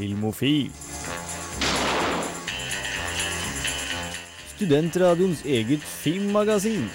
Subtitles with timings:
[0.00, 0.70] Filmofil.
[4.54, 6.86] Studentradioens eget filmmagasin.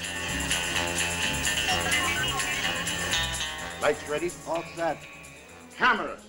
[3.83, 5.05] Lights ready, all set.
[5.77, 6.25] Cameras.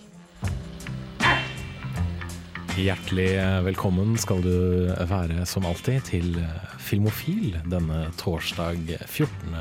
[2.76, 3.30] Hjertelig
[3.64, 6.36] velkommen skal du være som alltid til
[6.76, 9.56] Filmofil denne torsdag 14.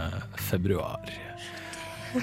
[0.51, 1.15] februar.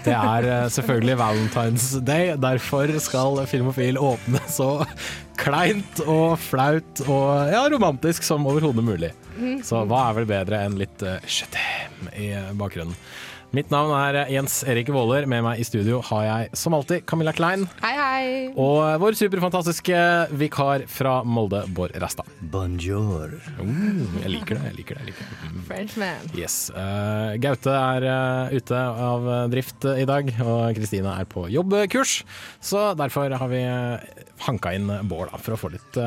[0.05, 4.71] Det er eh, selvfølgelig Valentine's Day, derfor skal Filmofil åpne så
[5.41, 9.13] kleint og flaut og ja, romantisk som overhodet mulig.
[9.67, 11.19] Så hva er vel bedre enn litt uh,
[12.21, 12.97] i bakgrunnen.
[13.53, 15.27] Mitt navn er Jens Erik Våler.
[15.29, 17.67] Med meg i studio har jeg som alltid Camilla Klein.
[17.83, 18.29] Hei, hei.
[18.57, 19.99] Og vår superfantastiske
[20.41, 22.25] vikar fra Molde, Bård Rasta.
[22.55, 23.35] Bonjour.
[23.61, 24.71] Mm, jeg liker det.
[24.71, 25.51] jeg liker det, jeg liker det.
[25.51, 25.59] Mm.
[25.69, 26.33] Frenchman.
[26.33, 26.57] Yes.
[26.73, 28.81] Uh, Gaute er uh, ute
[29.11, 32.23] av drift i dag, og Kristine er på jobbkurs.
[32.64, 36.00] Så derfor har vi uh, hanka inn Bård da, for å få litt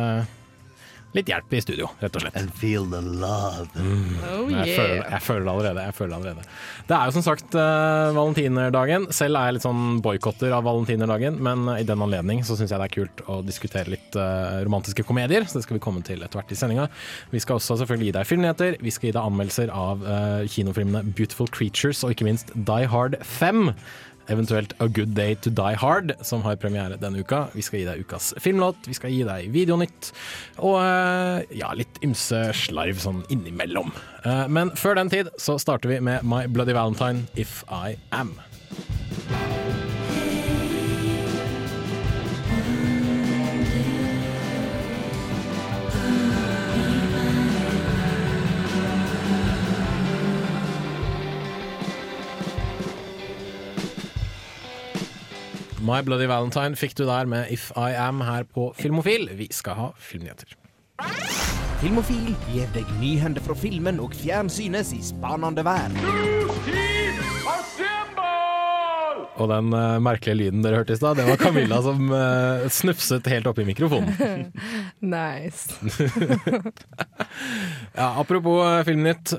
[1.15, 2.37] litt hjelp i studio, rett og slett.
[2.39, 3.67] And feel the love.
[3.75, 4.17] Mm.
[4.19, 6.47] Oh, jeg, føler, jeg, føler, det allerede, jeg føler det allerede.
[6.89, 9.07] Det er jo som sagt uh, valentinerdagen.
[9.15, 12.81] Selv er jeg litt sånn boikotter av valentinerdagen, men i den anledning så syns jeg
[12.81, 16.25] det er kult å diskutere litt uh, romantiske komedier, så det skal vi komme til
[16.25, 16.89] etter hvert i sendinga.
[17.31, 21.05] Vi skal også selvfølgelig gi deg filmnyheter, vi skal gi deg anmeldelser av uh, kinofilmene
[21.15, 23.71] Beautiful Creatures og ikke minst Die Hard 5
[24.31, 27.45] eventuelt A Good Day To Die Hard, som har premiere denne uka.
[27.53, 30.11] Vi skal gi deg ukas filmlåt, vi skal gi deg Videonytt,
[30.61, 30.79] og
[31.53, 33.93] ja, litt ymse slarv sånn innimellom.
[34.49, 38.35] Men før den tid så starter vi med My Bloody Valentine, If I Am.
[55.85, 59.27] My Bloody Valentine fikk du der med If I Am her på Filmofil.
[59.37, 60.55] Vi skal ha filmnyheter.
[61.77, 65.93] Filmofil gir deg nyhender fra filmen og fjernsynets i spanende vær.
[69.35, 73.27] Og den uh, merkelige lyden dere hørte i stad, det var Camilla som uh, snufset
[73.29, 74.15] helt oppi mikrofonen.
[75.15, 75.75] nice.
[77.95, 79.33] ja, apropos uh, Filmnytt.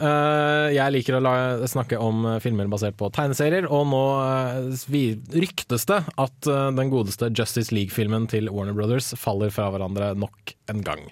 [0.73, 4.03] jeg liker å snakke om filmer basert på tegneserier, og nå
[5.37, 10.83] ryktes det at den godeste Justice League-filmen til Warner Brothers faller fra hverandre nok en
[10.83, 11.05] gang.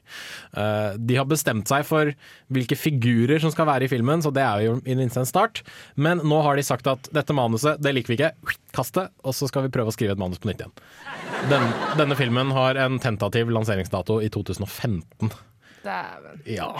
[0.98, 2.10] de har bestemt seg for
[2.54, 5.28] hvilke figurer som skal være i filmen, så det er jo i det minste en
[5.28, 5.62] start.
[5.94, 8.58] Men nå har de sagt at dette manuset, det liker vi ikke.
[8.74, 10.76] Kast det, og så skal vi prøve å skrive et manus på nytt igjen.
[11.50, 11.66] Den,
[12.00, 15.32] denne filmen har en tentativ lanseringsdato i 2015.
[15.84, 16.40] Dæven.
[16.48, 16.70] Ja.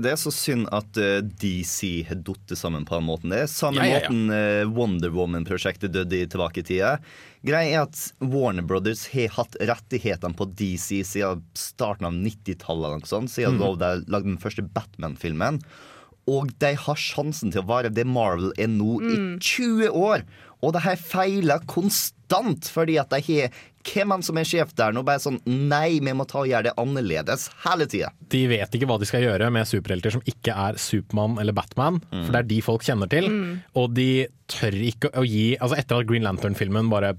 [0.00, 3.34] Det er så synd at uh, DC har falt sammen på den måten.
[3.34, 4.08] Det er samme Ja, ja, ja.
[4.08, 6.96] måten uh, Wonder Woman-prosjektet døde i tilbake i tida.
[7.42, 13.28] Greia er at Warner Brothers har hatt rettighetene på DC siden starten av 90-tallet, Mm.
[13.28, 13.78] siden mm.
[13.82, 15.58] de lagde den første Batman-filmen.
[16.30, 20.22] Og de har sjansen til å være det Marvel er nå i 20 år.
[20.62, 22.21] Og det har feiler konstant
[22.72, 26.12] fordi at de har hvem han som er sjef der nå, bare sånn Nei, vi
[26.14, 28.12] må ta og gjøre det annerledes hele tida.
[28.30, 31.98] De vet ikke hva de skal gjøre med superhelter som ikke er Supermann eller Batman,
[32.12, 33.26] for det er de folk kjenner til.
[33.78, 34.08] Og de
[34.52, 37.14] tør ikke å gi Altså Etter at Green Lantern-filmen bare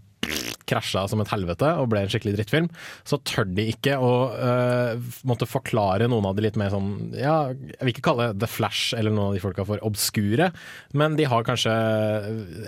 [0.73, 2.69] krasja som et helvete og ble en skikkelig drittfilm,
[3.07, 7.53] så tør de ikke å uh, måtte forklare noen av de litt mer sånn Ja,
[7.53, 10.49] jeg vil ikke kalle The Flash eller noen av de folka for obskure,
[10.97, 11.73] men de har kanskje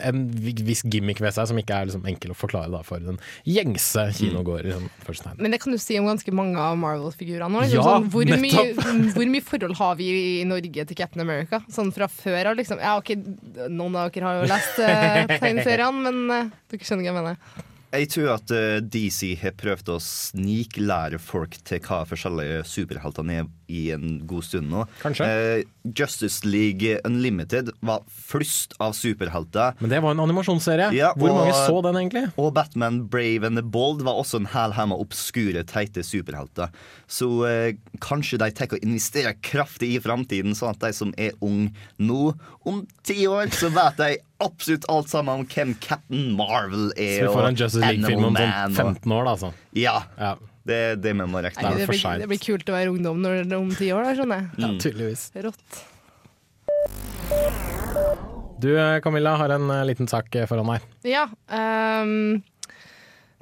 [0.05, 3.19] en viss gimmick ved seg som ikke er liksom enkel å forklare da, for den
[3.49, 4.69] gjengse kinogåer.
[4.69, 5.35] Liksom.
[5.41, 7.65] Men det kan du si om ganske mange av Marvel-figurene nå.
[7.65, 10.09] Liksom, Ja, sånn, hvor, mye, hvor mye forhold har vi
[10.41, 11.61] i Norge til Captain America?
[11.71, 12.81] Sånn fra før av, liksom.
[12.83, 13.13] Ja, ok,
[13.69, 17.73] noen av dere har jo lest uh, tegneseriene, men uh, dere skjønner hva jeg mener.
[17.95, 23.45] Jeg tror at eh, DC har prøvd å sniklære folk til hva forskjellige superheltene er
[23.67, 24.85] i en god stund nå.
[25.01, 25.25] Kanskje.
[25.25, 25.63] Eh,
[25.95, 29.73] Justice League Unlimited var flust av superhelter.
[29.79, 30.91] Men det var en animasjonsserie.
[30.93, 32.25] Ja, Hvor og- mange så den egentlig?
[32.37, 34.45] Og Batman Brave and the Bold var også en
[34.89, 36.69] med obskure, teite superhelter.
[37.07, 41.31] Så eh, kanskje de tar og investerer kraftig i framtiden, sånn at de som er
[41.41, 42.33] unge nå,
[42.65, 47.23] om ti år, så vet de absolutt alt sammen om hvem Captain Marvel er Så
[47.23, 47.27] er.
[47.27, 49.53] vi får en Justice League-film om sånn 15 år, da, altså.
[49.73, 50.35] Ja, Ja,
[50.65, 51.81] det det må Da regne Nei, med.
[51.83, 54.49] det, blir, det blir kult å være ungdom når, om ti år, da, skjønner jeg.
[54.63, 55.27] ja tydeligvis.
[55.45, 55.83] Rått.
[58.65, 58.71] Du
[59.03, 60.85] Camilla har en eh, liten sak eh, foran deg.
[61.11, 61.25] Ja.
[61.51, 62.41] Um,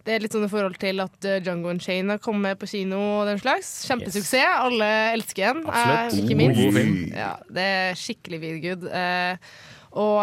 [0.04, 3.00] det er litt sånn i forhold til at Jungo and Shane har kommet på kino
[3.22, 3.70] og den slags.
[3.88, 4.58] Kjempesuksess.
[4.66, 5.64] Alle elsker den.
[5.70, 7.14] Eh, ikke minst.
[7.16, 8.90] Ja, det er skikkelig vidgood.
[8.92, 9.40] Uh,
[10.04, 10.20] og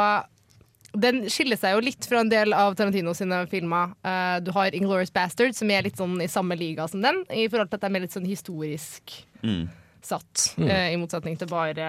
[0.93, 3.93] den skiller seg jo litt fra en del av Tarantino sine filmer.
[4.07, 7.47] Uh, du har Inglourious Bastard, som er litt sånn i samme liga som den, i
[7.51, 9.15] forhold til at det er litt sånn historisk
[10.05, 11.89] satt, eh, i motsetning til bare,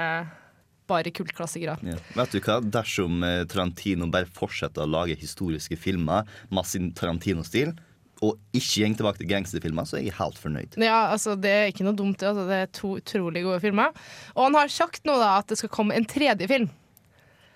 [0.90, 1.78] bare kultklassikere.
[1.86, 2.00] Ja.
[2.18, 2.60] Vet du hva?
[2.62, 7.74] Dersom eh, Tarantino bare fortsetter å lage historiske filmer med sin Tarantino-stil,
[8.22, 10.76] og ikke går tilbake til gangsterfilmer, så er jeg helt fornøyd.
[10.78, 12.28] Ja, altså Det er ikke noe dumt, det.
[12.30, 13.96] Altså, det er to utrolig gode filmer.
[14.36, 16.70] Og han har sagt nå da at det skal komme en tredje film.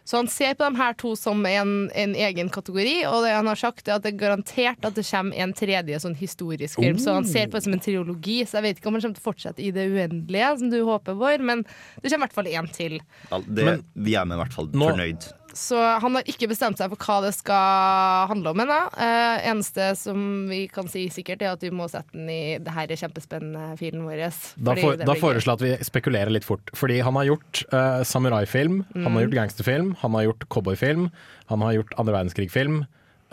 [0.06, 3.48] Så han ser på de her to som en, en egen kategori, og det han
[3.50, 7.00] har sagt er at det er garantert at det kommer en tredje sånn historisk film.
[7.02, 9.18] Så han ser på det som en triologi, så jeg vet ikke om han kommer
[9.18, 12.38] til å fortsette i det uendelige, som du håper vår, men det kommer i hvert
[12.38, 13.00] fall én til.
[13.32, 15.26] Ja, Det, Men- vi er med i hvert fall fornøyd.
[15.26, 15.42] Nå-.
[15.56, 18.80] Så han har ikke bestemt seg for hva det skal handle om ennå.
[18.98, 20.20] Uh, eneste som
[20.52, 23.80] vi kan si sikkert, er at vi må sette den i det her er kjempespennende
[23.80, 24.26] filen vår.
[24.60, 26.74] Da, for, da foreslår jeg at vi spekulerer litt fort.
[26.76, 31.08] Fordi han har gjort uh, samuraifilm, han har gjort gangsterfilm, han har gjort cowboyfilm,
[31.52, 32.82] han har gjort andre verdenskrig-film.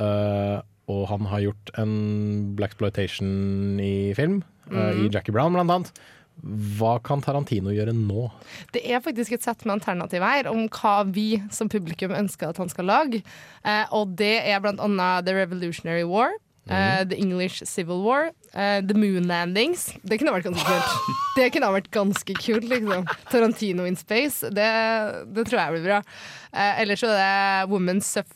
[0.00, 1.92] Uh, og han har gjort en
[2.58, 5.92] blaxploitation i film, eh, i Jackie Brown blant annet.
[6.79, 8.29] Hva kan Tarantino gjøre nå?
[8.75, 12.58] Det er faktisk et sett med alternativ her om hva vi som publikum ønsker at
[12.58, 13.20] han skal lage.
[13.62, 16.32] Eh, og det er blant annet The Revolutionary War.
[16.70, 18.31] eh, The English Civil War.
[18.55, 19.93] eh, The Moon Landings.
[20.02, 21.14] Det kunne vært ganske kult.
[21.38, 23.06] Det kunne vært ganske kult, liksom.
[23.31, 24.43] Tarantino in space.
[24.50, 24.67] Det,
[25.32, 26.00] det tror jeg blir bra.
[26.52, 28.34] Eh, ellers så er det Women's suff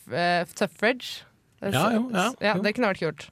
[0.56, 1.24] Suffrage.
[1.60, 2.62] Ja, jo, ja, jo.
[2.62, 3.28] det kunne vært kult.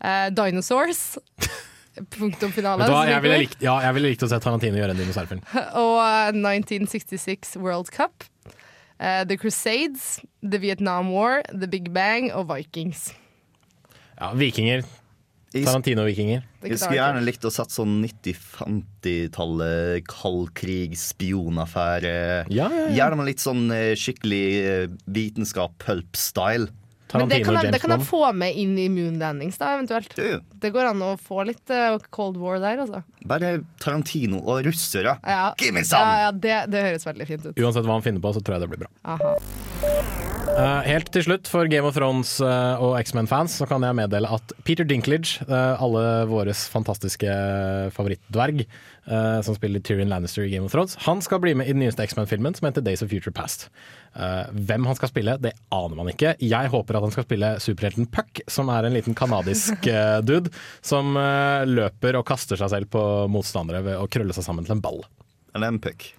[0.00, 1.18] Eh, dinosaurs.
[2.16, 2.86] Punktum finale.
[2.88, 5.42] Hva, jeg ville likt, ja, jeg ville likt å se Tarantino gjøre en dinosaurfilm.
[5.82, 8.24] og uh, 1966 World Cup.
[9.02, 13.10] Uh, The Crusades, The Vietnam War, The Big Bang og Vikings.
[14.16, 14.86] Ja, Vikinger.
[15.52, 16.40] Tarantino-vikinger.
[16.64, 22.48] Jeg skulle gjerne likt å sett sånn 90-50-tallet kald krig, spionaffære.
[22.48, 22.86] Ja, ja, ja.
[22.96, 26.70] Gjerne med litt sånn eh, skikkelig eh, vitenskap, pulp-style.
[27.12, 29.74] Men det Tarantino kan, jeg, det kan jeg få med inn i Moon Landings, da,
[29.76, 30.14] eventuelt.
[30.16, 33.02] Du, Det går an å få litt uh, Cold War der, altså.
[33.28, 35.18] bare Tarantino og russere.
[35.22, 37.56] Ja, Give me ja, ja det, det høres veldig fint ut.
[37.56, 38.92] Uansett hva han finner på, så tror jeg det blir bra.
[39.16, 40.31] Aha.
[40.52, 44.28] Eh, helt til slutt, for Game of Thrones eh, og X-Men-fans, så kan jeg meddele
[44.36, 47.36] at Peter Dinklage, eh, alle våres fantastiske
[47.96, 48.66] favorittdverg,
[49.42, 52.04] som spiller Tyrion Lannister i Game of Thrones, han skal bli med i den nyeste
[52.04, 53.64] X-Men-filmen, som heter Days of Future Past.
[54.14, 56.36] Hvem han skal spille, det aner man ikke.
[56.38, 60.54] Jeg håper at han skal spille superhelten Puck, som er en liten kanadisk eh, dude
[60.86, 61.18] som
[61.66, 63.02] løper og kaster seg selv på
[63.32, 65.02] motstandere ved å krølle seg sammen til en ball.
[65.58, 66.12] En puck.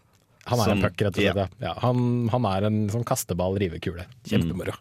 [0.48, 1.36] Han er Som- en puck, rett og slett.
[1.36, 1.48] ja.
[1.62, 1.74] Ja.
[1.80, 4.06] Han, han er en sånn kasteball, rivekule.
[4.28, 4.74] Kjempemoro.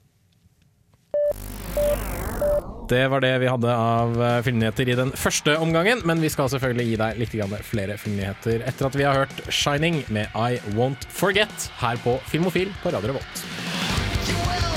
[2.88, 6.50] Det var det vi hadde av eh, filmnyheter i den første omgangen, men vi skal
[6.52, 11.06] selvfølgelig gi deg litt flere filmnyheter etter at vi har hørt 'Shining' med 'I Won't
[11.08, 14.71] Forget' her på Filmofil på Radio Revolt.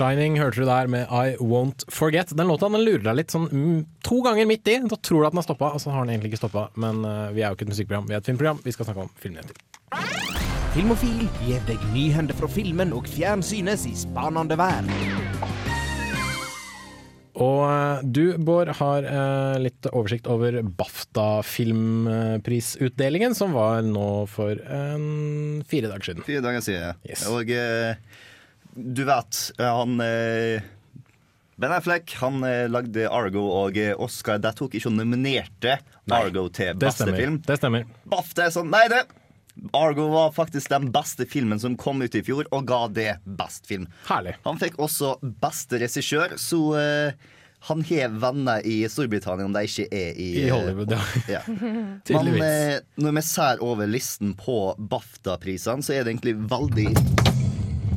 [0.00, 2.32] Shining hørte du der med I Won't Forget.
[2.32, 4.78] Den låta den lurer deg litt sånn mm, to ganger midt i.
[4.88, 6.62] Da tror du at den har stoppa, og så har den egentlig ikke stoppa.
[6.80, 8.62] Men uh, vi er jo ikke et musikkprogram, vi er et filmprogram.
[8.64, 9.52] Vi skal snakke om filmnyheter.
[10.72, 14.88] Filmofil gir deg nyhender fra filmen og fjernsynets i spanende verden.
[17.40, 25.62] Og eh, du, Bård, har eh, litt oversikt over BAFTA-filmprisutdelingen, som var nå for en
[25.68, 26.22] fire dager siden.
[26.26, 26.94] Fire dager siden.
[27.08, 27.26] Yes.
[27.32, 27.94] Og eh,
[28.74, 30.62] du vet, eh, han eh,
[31.60, 35.78] Ben Affleck han eh, lagde Argo, og Oscar Det tok ikke og nominerte
[36.10, 37.40] Argo til Det beste det film.
[37.46, 37.88] Det stemmer.
[38.10, 39.04] BAFTA er sånn Nei, det
[39.76, 43.66] Argo var faktisk den beste filmen som kom ut i fjor, og ga det best
[43.68, 43.88] film.
[44.08, 44.36] Herlig.
[44.46, 47.34] Han fikk også beste regissør, så uh,
[47.68, 50.94] han har venner i Storbritannia om de ikke er i, I Hollywood,
[51.28, 51.42] ja.
[52.08, 52.40] Tydeligvis.
[52.40, 56.88] Men eh, når vi ser over listen på BAFTA-prisene, så er det egentlig veldig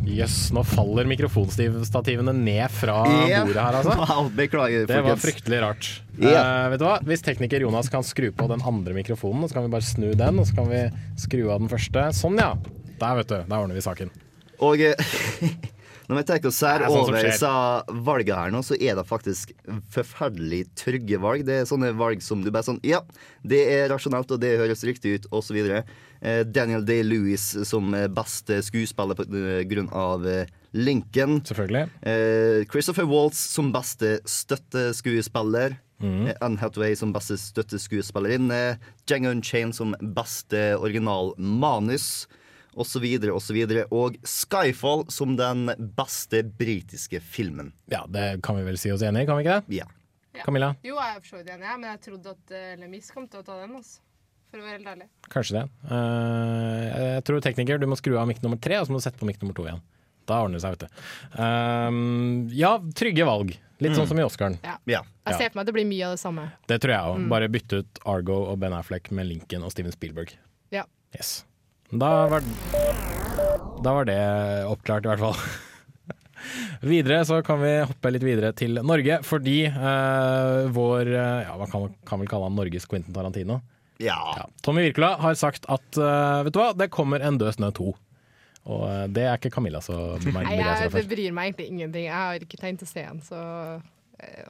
[0.03, 3.45] Jøss, nå faller mikrofonstativene ned fra yeah.
[3.45, 3.95] bordet her, altså.
[4.03, 5.89] Wow, beklager, Det var fryktelig rart.
[6.19, 6.35] Yeah.
[6.35, 6.97] Uh, vet du hva?
[7.07, 10.41] Hvis tekniker Jonas kan skru på den andre mikrofonen, så kan vi bare snu den,
[10.41, 10.83] og så kan vi
[11.23, 12.09] skru av den første.
[12.17, 12.51] Sånn, ja.
[12.99, 13.37] Der, vet du.
[13.47, 14.11] Der ordner vi saken.
[14.63, 15.15] Og eh,
[16.09, 17.51] når vi tenker oss her sånn over disse
[18.07, 19.53] valgene her nå, så er det faktisk
[19.93, 21.45] forferdelig trygge valg.
[21.47, 23.03] Det er sånne valg som du bare sånn Ja,
[23.43, 25.59] det er rasjonelt, og det høres riktig ut, osv.
[25.63, 31.41] Eh, Daniel Day-Lewis som beste skuespiller på eh, grunn av eh, Lincoln.
[31.45, 32.67] Selvfølgelig.
[32.71, 35.77] Christopher Waltz som beste støtteskuespiller.
[36.03, 38.77] Eh, Anne Hathaway som beste støtteskuespillerinne.
[39.07, 41.33] Django Unchained som beste original
[42.87, 43.43] så videre og.
[43.93, 47.71] Og Skyfall som den beste britiske filmen.
[47.91, 49.77] Ja, det kan vi vel si oss enig i, kan vi ikke det?
[49.83, 49.87] Ja.
[50.41, 50.73] Camilla?
[50.83, 53.43] Jo, jeg er for så vidt enig, men jeg trodde at uh, Lemis kom til
[53.43, 53.75] å ta den.
[53.77, 54.01] Også.
[54.49, 55.07] for å være helt ærlig.
[55.33, 55.65] Kanskje det.
[55.89, 59.05] Uh, jeg tror tekniker, du må skru av mikk nummer tre, og så må du
[59.05, 59.83] sette på mikk nummer to igjen.
[60.29, 60.99] Da ordner det seg, vet du.
[61.37, 63.55] Uh, ja, trygge valg.
[63.83, 64.55] Litt sånn som i Oscaren.
[64.63, 64.77] Ja.
[65.27, 66.45] Jeg ser for meg at det blir mye av det samme.
[66.71, 67.25] Det tror jeg òg.
[67.33, 70.31] Bare bytte ut Argo og Ben Affleck med Lincoln og Steven Spielberg.
[70.71, 70.85] Ja.
[71.17, 71.41] Yes.
[71.93, 72.41] Da var,
[73.83, 74.17] da var det
[74.65, 75.35] oppklart, i hvert fall.
[76.93, 81.69] videre så kan vi hoppe litt videre til Norge, fordi eh, vår eh, Ja, man
[81.71, 83.61] kan, kan vel kalle han Norges Quentin Tarantino.
[84.01, 84.17] ja.
[84.39, 84.47] Ja.
[84.65, 87.93] Tommy Wirkola har sagt at eh, vet du hva, det kommer en Død snø 2.
[88.73, 89.93] Og eh, det er ikke Camilla så
[90.25, 92.07] Nei, jeg, begeistra det bryr meg egentlig ingenting.
[92.09, 93.43] Jeg har ikke tenkt å se den, så
[94.19, 94.47] eh,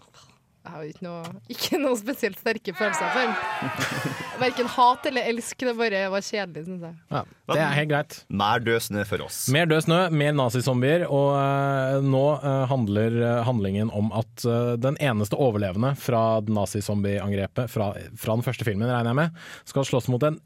[0.63, 4.13] jeg har ikke noe, ikke noe spesielt sterke følelser for den.
[4.39, 5.57] Verken hat eller elsk.
[5.59, 6.95] Det bare var kjedelig, syns jeg.
[7.11, 8.15] Ja, det er helt greit.
[8.31, 9.41] Mer død snø for oss.
[9.51, 14.45] Mer død snø, mer nazizombier, og uh, nå uh, handler uh, handlingen om at
[14.83, 17.89] den eneste overlevende fra nazizombieangrepet fra,
[18.19, 20.39] fra den første filmen, regner jeg med, skal slåss mot en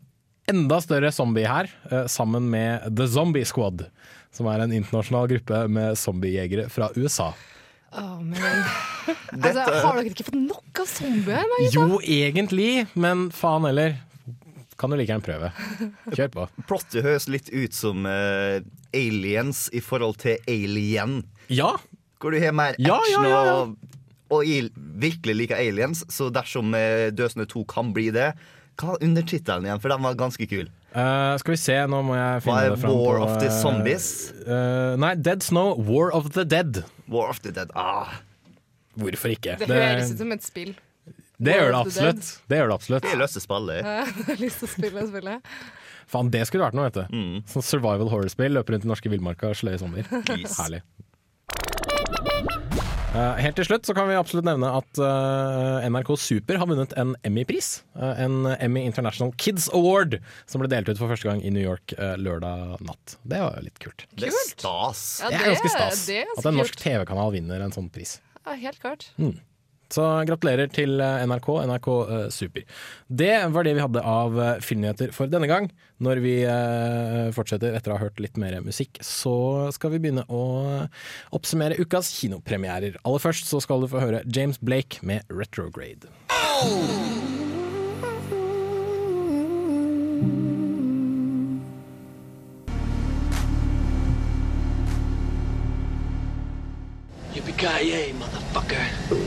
[0.50, 1.70] enda større zombie her,
[2.10, 3.86] sammen med The Zombie Squad,
[4.34, 7.32] som er en internasjonal gruppe med zombiejegere fra USA.
[7.96, 8.42] Åh, men
[9.44, 11.54] altså, Har dere ikke fått nok av zombier?
[11.72, 13.96] Jo, egentlig, men faen heller.
[14.78, 15.52] Kan du like gjerne prøve.
[16.14, 16.48] Kjør på.
[16.70, 18.60] Plottet høres litt ut som uh,
[18.94, 21.22] aliens i forhold til alien.
[21.50, 21.72] Ja,
[22.22, 23.54] Hvor du har mer Ja, ja, action ja, ja.
[23.56, 28.34] og Og jeg virkelig liker aliens, så dersom uh, Døsende 2 kan bli det
[28.78, 29.80] Hva er undertittelen igjen?
[29.82, 30.68] For den var ganske kul.
[30.96, 33.50] Eh, skal vi se, nå må jeg finne er det fram War på of the
[33.50, 34.08] eh, Zombies?
[34.48, 36.84] Uh, nei, Dead Snow, War of the Dead.
[37.12, 37.74] War of the Dead.
[37.76, 38.16] Ah,
[38.98, 39.58] Hvorfor ikke?
[39.62, 40.72] Det høres ut som et spill.
[41.38, 42.32] det gjør det absolutt.
[42.50, 43.04] Det gjør det absolutt.
[43.06, 43.76] Det er lyst til å spille.
[43.84, 45.54] Jeg har lyst til å spille det spillet.
[46.08, 47.18] Faen, det skulle vært noe, vet du.
[47.20, 47.42] Mm.
[47.52, 50.08] Sånn survival horror-spill, løper rundt i norske villmarka og sløye zombier.
[50.08, 50.82] Herlig.
[53.16, 56.92] Eh, helt til slutt så kan vi absolutt nevne at eh, NRK Super har vunnet
[57.00, 57.70] en Emmy-pris.
[57.96, 61.64] Eh, en Emmy International Kids Award, som ble delt ut for første gang i New
[61.64, 63.16] York lørdag natt.
[63.24, 64.06] Det var jo litt kult.
[64.20, 65.04] Det er stas.
[65.24, 66.78] Ja, Det er ganske stas det er at en norsk.
[66.84, 68.18] TV-kanal vinner en sånn pris.
[68.44, 69.08] Ja, helt klart.
[69.94, 72.66] Så gratulerer til eh, NRK, NRK eh, Super.
[73.08, 75.70] Det var det vi hadde av eh, filmnyheter for denne gang.
[76.04, 76.34] Når vi
[77.34, 80.44] fortsetter etter å ha hørt litt mer musikk, så skal vi begynne å
[81.34, 83.00] oppsummere ukas kinopremierer.
[83.02, 86.06] Aller først så skal du få høre James Blake med 'Retrograde'.
[97.38, 99.27] Yippee-ki-yay, motherfucker.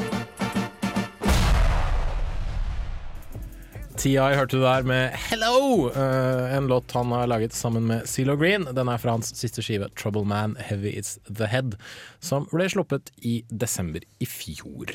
[3.97, 8.37] TI hørte du der med 'Hello', eh, en låt han har laget sammen med CeeLo
[8.37, 8.63] Green.
[8.63, 11.75] Den er fra hans siste skive 'Trouble Man Heavy It's The Head',
[12.19, 14.91] som ble sluppet i desember i fjor.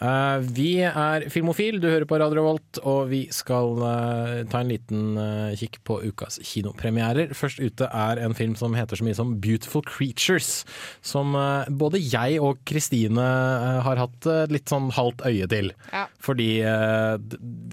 [0.00, 4.68] Eh, vi er Filmofil, du hører på Radio Volt, og vi skal eh, ta en
[4.68, 7.34] liten kikk på ukas kinopremierer.
[7.34, 10.64] Først ute er en film som heter så mye som 'Beautiful Creatures',
[11.02, 11.32] som
[11.70, 13.20] både jeg og Kristine
[13.82, 15.72] har hatt litt sånn halvt øye til.
[15.92, 16.06] Ja.
[16.20, 16.60] Fordi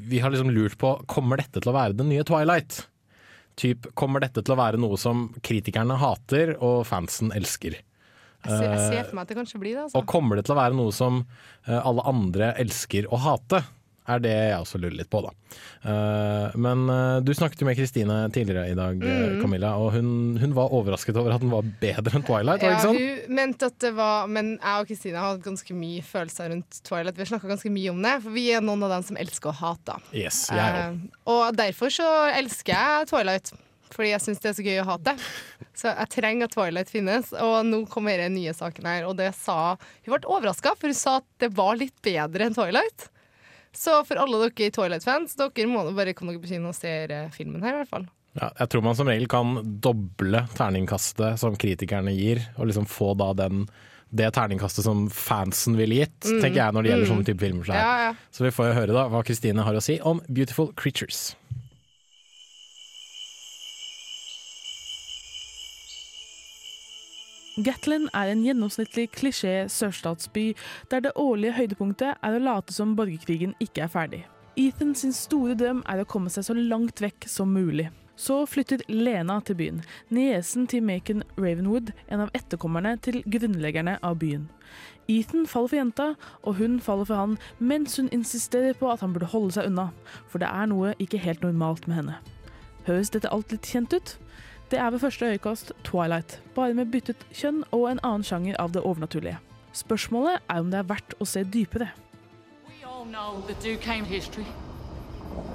[0.07, 2.85] vi har liksom lurt på Kommer dette til å være den nye Twilight?
[3.57, 7.79] Typ, kommer dette til å være noe som kritikerne hater og fansen elsker?
[8.45, 9.85] Jeg ser, jeg ser for meg at det kanskje blir det.
[9.87, 9.97] Altså.
[9.97, 13.63] Og kommer det til å være noe som eh, alle andre elsker å hate?
[14.07, 15.31] Er det jeg også lurer litt på, da.
[15.83, 19.03] Uh, men uh, du snakket jo med Kristine tidligere i dag, Mm.
[19.11, 22.79] eh, Camilla, og hun, hun var overrasket over at den var bedre enn Twilight, Ja,
[22.87, 26.79] hun mente at det var Men jeg og Kristine har hatt ganske mye følelser rundt
[26.87, 27.15] Twilight.
[27.19, 29.51] Vi har snakka ganske mye om det, for vi er noen av dem som elsker
[29.51, 29.99] å hate.
[30.15, 30.45] Yes.
[30.51, 30.95] Eh,
[31.27, 33.51] og derfor så elsker jeg Twilight.
[33.87, 35.13] Fordi jeg syns det er så gøy å hate.
[35.77, 37.29] Så jeg trenger at Twilight finnes.
[37.39, 40.97] Og nå kommer den nye saken her, og det sa Hun ble overraska, for hun
[40.97, 43.07] sa at det var litt bedre enn Twilight.
[43.77, 47.27] Så for alle dere Twilight-fans, dere må bare komme dere på kino og se eh,
[47.35, 48.07] filmen her, i hvert fall.
[48.37, 53.13] Ja, jeg tror man som regel kan doble terningkastet som kritikerne gir, og liksom få
[53.17, 53.67] da den
[54.07, 57.67] det terningkastet som fansen ville gitt, tenker jeg når det gjelder sånne type filmer.
[57.67, 57.75] Mm.
[57.75, 58.11] Ja, ja.
[58.31, 61.33] Så vi får jo høre da hva Kristine har å si om Beautiful Creatures.
[67.57, 70.51] Gatlin er en gjennomsnittlig klisjé sørstatsby
[70.91, 74.19] der det årlige høydepunktet er å late som borgerkrigen ikke er ferdig.
[74.61, 77.87] Ethan sin store drøm er å komme seg så langt vekk som mulig.
[78.17, 79.81] Så flytter Lena til byen,
[80.13, 84.47] niesen til Macon Ravenwood, en av etterkommerne til grunnleggerne av byen.
[85.09, 86.07] Ethan faller for jenta,
[86.43, 89.89] og hun faller for han, mens hun insisterer på at han burde holde seg unna,
[90.29, 92.21] for det er noe ikke helt normalt med henne.
[92.85, 94.17] Høres dette alt litt kjent ut?
[94.71, 98.73] Det er ved første øyekast Twilight, bare med byttet kjønn og en annen sjanger av
[98.75, 99.37] det overnaturlige.
[99.71, 101.87] Spørsmålet er om det er verdt å se dypere.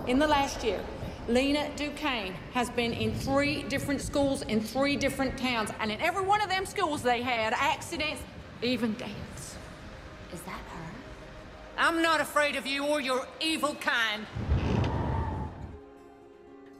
[0.08, 0.80] In the last year,
[1.28, 6.26] Lena Duquesne has been in three different schools in three different towns, and in every
[6.26, 8.22] one of them schools they had accidents,
[8.62, 9.56] even deaths.
[10.32, 10.90] Is that her?
[11.76, 14.26] I'm not afraid of you or your evil kind.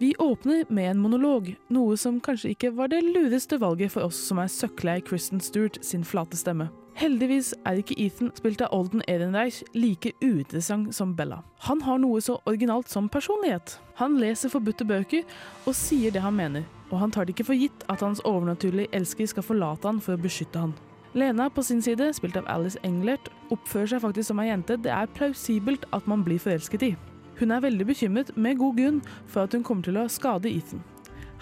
[0.02, 4.16] Vi åpner med en monolog, noe som kanskje ikke var det lureste valget for oss
[4.18, 6.66] som er søkklei Kristen Stewart sin flate stemme.
[6.99, 11.38] Heldigvis er ikke Ethan, spilt av Olden Ehrenreich, like uinteressant som Bella.
[11.68, 13.76] Han har noe så originalt som personlighet.
[14.00, 15.23] Han leser forbudte bøker
[15.71, 18.90] og sier det han mener, og han tar det ikke for gitt at hans overnaturlige
[18.99, 20.75] elsker skal forlate han for å beskytte han.
[21.14, 24.90] Lena på sin side, spilt av Alice Englert, oppfører seg faktisk som ei jente det
[24.99, 26.94] er plausibelt at man blir forelsket i.
[27.40, 30.82] Hun er veldig bekymret, med god grunn, for at hun kommer til å skade Ethan.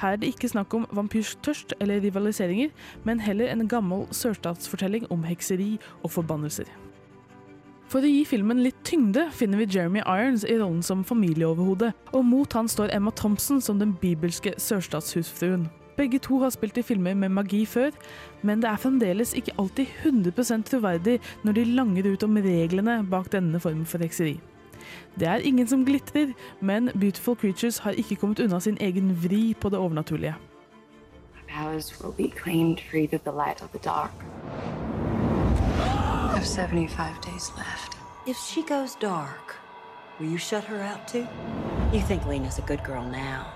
[0.00, 2.70] Her er det ikke snakk om vampyrstørst eller rivaliseringer,
[3.04, 6.70] men heller en gammel sørstatsfortelling om hekseri og forbannelser.
[7.90, 12.24] For å gi filmen litt tyngde finner vi Jeremy Irons i rollen som familieoverhode, og
[12.24, 15.66] mot han står Emma Thompson som den bibelske sørstatshusfruen.
[15.98, 17.90] Begge to har spilt i filmer med magi før,
[18.46, 23.28] men det er fremdeles ikke alltid 100% troverdig når de langer ut om reglene bak
[23.34, 24.38] denne formen for hekseri.
[25.18, 29.54] Det er ingen som glitrer, men Beautiful Creatures har ikke kommet unna sin egen vri
[29.60, 30.34] på det overnaturlige.
[31.48, 34.12] Powers will be claimed for the light or the dark.
[36.30, 37.98] I have 75 days left.
[38.26, 39.56] If she goes dark,
[40.20, 41.26] will you shut her out too?
[41.92, 43.46] You think Lena's a good girl now,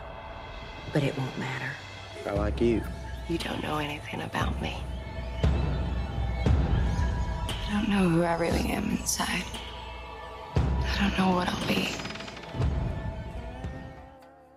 [0.93, 1.71] but it won't matter.
[2.27, 2.83] I like you.
[3.29, 4.77] You don't know anything about me.
[7.47, 9.45] I don't know who I really am inside.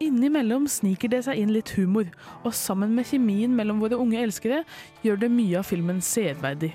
[0.04, 2.10] Innimellom sniker det seg inn litt humor,
[2.46, 4.63] og sammen med kjemien mellom våre unge elskere
[5.04, 6.74] gjør det mye av filmen severdig.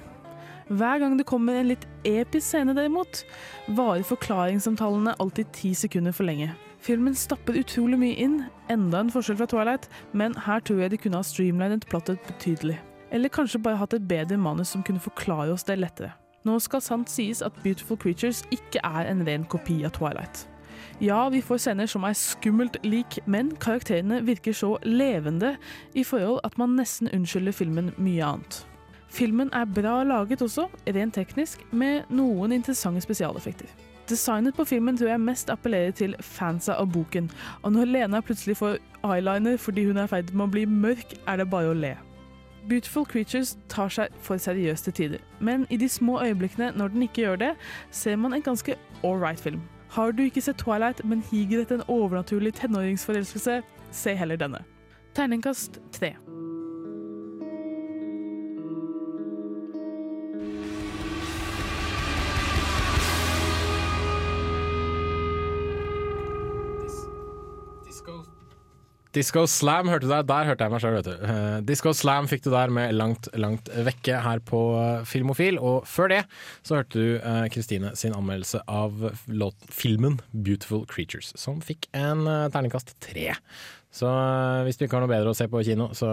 [0.73, 3.25] Hver gang det kommer en litt episk scene, derimot,
[3.77, 6.53] varer forklaringssamtalene alltid ti sekunder for lenge.
[6.83, 8.41] Filmen stapper utrolig mye inn,
[8.73, 12.81] enda en forskjell fra Twilight, men her tror jeg de kunne ha streamlinet plottet betydelig.
[13.13, 16.15] Eller kanskje bare hatt et bedre manus som kunne forklare oss det lettere.
[16.45, 20.47] Nå skal sant sies at Beautiful Creatures ikke er en ren kopi av Twilight.
[21.03, 25.57] Ja, vi får scener som er skummelt lik, men karakterene virker så levende
[25.95, 28.63] i forhold at man nesten unnskylder filmen mye annet.
[29.13, 33.69] Filmen er bra laget også, rent teknisk, med noen interessante spesialeffekter.
[34.09, 37.31] Designet på filmen tror jeg mest appellerer til fansa av boken,
[37.63, 41.15] og når Lena plutselig får eyeliner fordi hun er i ferd med å bli mørk,
[41.27, 41.93] er det bare å le.
[42.69, 47.03] Beautiful Creatures tar seg for seriøst til tider, men i de små øyeblikkene når den
[47.03, 47.53] ikke gjør det,
[47.91, 49.61] ser man en ganske right film.
[49.91, 54.65] Har du ikke sett Twilight, men higer etter en overnaturlig tenåringsforelskelse, se heller denne.
[55.15, 56.15] Terningkast tre.
[69.13, 70.25] Disco Slam hørte du der.
[70.29, 71.27] Der hørte jeg meg sjøl, vet du.
[71.27, 75.59] Uh, Disco Slam fikk du der med Langt, langt vekke her på eh, Filmofil.
[75.61, 76.23] Og før det
[76.65, 82.27] så hørte du Kristine Kristine sin anmeldelse av låt, filmen Beautiful Creatures, som fikk en
[82.27, 83.31] uh, terningkast tre.
[83.93, 86.09] Så eh, hvis du ikke har noe bedre å se på kino, så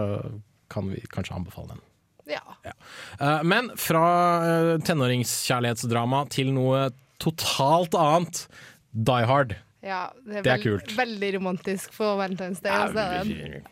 [0.70, 1.86] kan vi kanskje anbefale den.
[2.30, 2.42] Ja.
[3.18, 4.04] Eh, Men fra
[4.44, 8.44] eh, tenåringskjærlighetsdrama til noe totalt annet.
[8.90, 9.56] Die Hard.
[9.82, 10.96] Ja, det er, Det er veld, kult.
[10.98, 12.72] veldig romantisk for Valentine's Day.
[12.74, 13.06] Altså.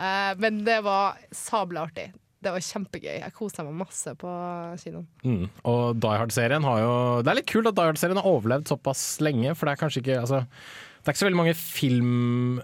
[0.01, 2.07] Eh, men det var sabla artig.
[2.41, 3.17] Det var kjempegøy.
[3.19, 4.31] Jeg kosa meg masse på
[4.79, 5.07] kinoen.
[5.27, 5.49] Mm.
[5.67, 6.93] Og Die Hard-serien har jo
[7.27, 10.03] Det er litt kult at Die Hard-serien har overlevd såpass lenge, for det er kanskje
[10.05, 12.63] ikke altså, Det er ikke så veldig mange film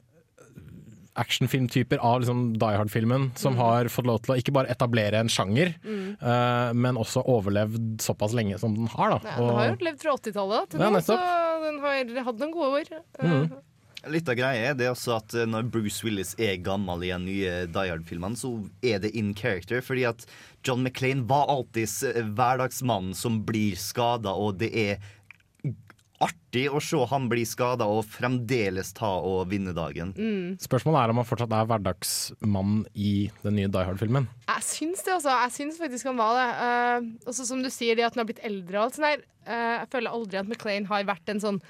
[1.16, 5.29] actionfilmtyper av liksom Die Hard-filmen som har fått lov til å ikke bare etablere en
[5.31, 6.16] sjanger, Mm.
[6.22, 9.11] uh, men også overlevd såpass lenge som den har.
[9.11, 9.20] Da.
[9.24, 11.18] Ja, den har jo levd fra 80-tallet til nå, så
[11.64, 12.92] den har hatt noen gode år.
[13.20, 13.55] Eh, Mm.
[14.12, 17.24] Litt av greia er det også at eh, når Bruce Willis er gammel i den
[17.24, 18.50] nye Die Hard-filmene, så
[18.85, 19.81] er det in character.
[19.81, 20.27] Fordi at
[20.62, 22.05] John McClain var alltid s-
[22.37, 24.98] hverdagsmannen som blir skada, og det er
[26.24, 30.12] artig å se han bli skada og fremdeles ta og vinne dagen.
[30.16, 30.56] Mm.
[30.62, 34.28] Spørsmålet er om han fortsatt er hverdagsmann i den nye Die Hard-filmen.
[34.48, 35.37] Jeg syns det, altså.
[35.44, 36.50] Jeg syns faktisk han var det.
[36.58, 39.24] Uh, også som du sier, det at han har blitt eldre og alt sånt der.
[39.44, 41.62] Uh, jeg føler aldri at McLean har vært en sånn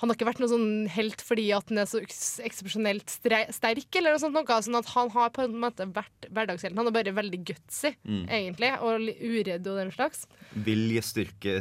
[0.00, 3.86] han har ikke vært noen sånn helt fordi at han er så eks- eksepsjonelt sterk,
[3.94, 4.34] eller noe sånt.
[4.34, 6.80] Noe, sånn at han har på en måte vært hverdagshelten.
[6.82, 8.24] Han er bare veldig gutsy, Mm.
[8.26, 10.26] egentlig, og uredd og den slags.
[10.66, 11.60] Viljestyrke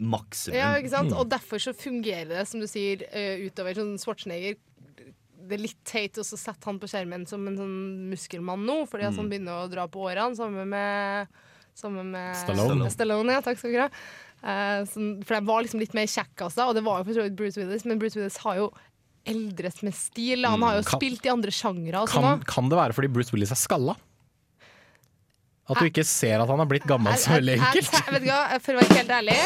[0.00, 0.56] maksimum.
[0.58, 1.12] Ja, ikke sant?
[1.12, 4.56] Og derfor så fungerer det, som du sier, eh, utover sånn Schwarzenegger.
[5.50, 8.86] Det er litt teit å så sette han på skjermen som en sånn muskelmann nå,
[8.88, 9.16] fordi at Mm.
[9.18, 11.28] han begynner å dra på årene sammen med
[11.74, 12.90] Sammen med Stallone.
[12.90, 13.88] Stallone ja, takk skal du ha.
[14.42, 14.84] Uh,
[15.24, 17.56] for de var liksom litt mer kjekkasa, og det var jo for så vidt Bruce
[17.56, 18.72] Willis, men Bruce Willis har jo
[19.24, 20.44] eldres med stil.
[20.44, 20.86] Han har jo Mm.
[20.90, 22.44] Kan- spilt i andre sjangre Kan, sånn.
[22.44, 23.96] kan det være fordi Bruce Willis er skalla?
[25.70, 27.90] At du ikke ser at han har blitt gammel så veldig enkelt?
[27.94, 29.36] jeg- vet ikke, For å være helt ærlig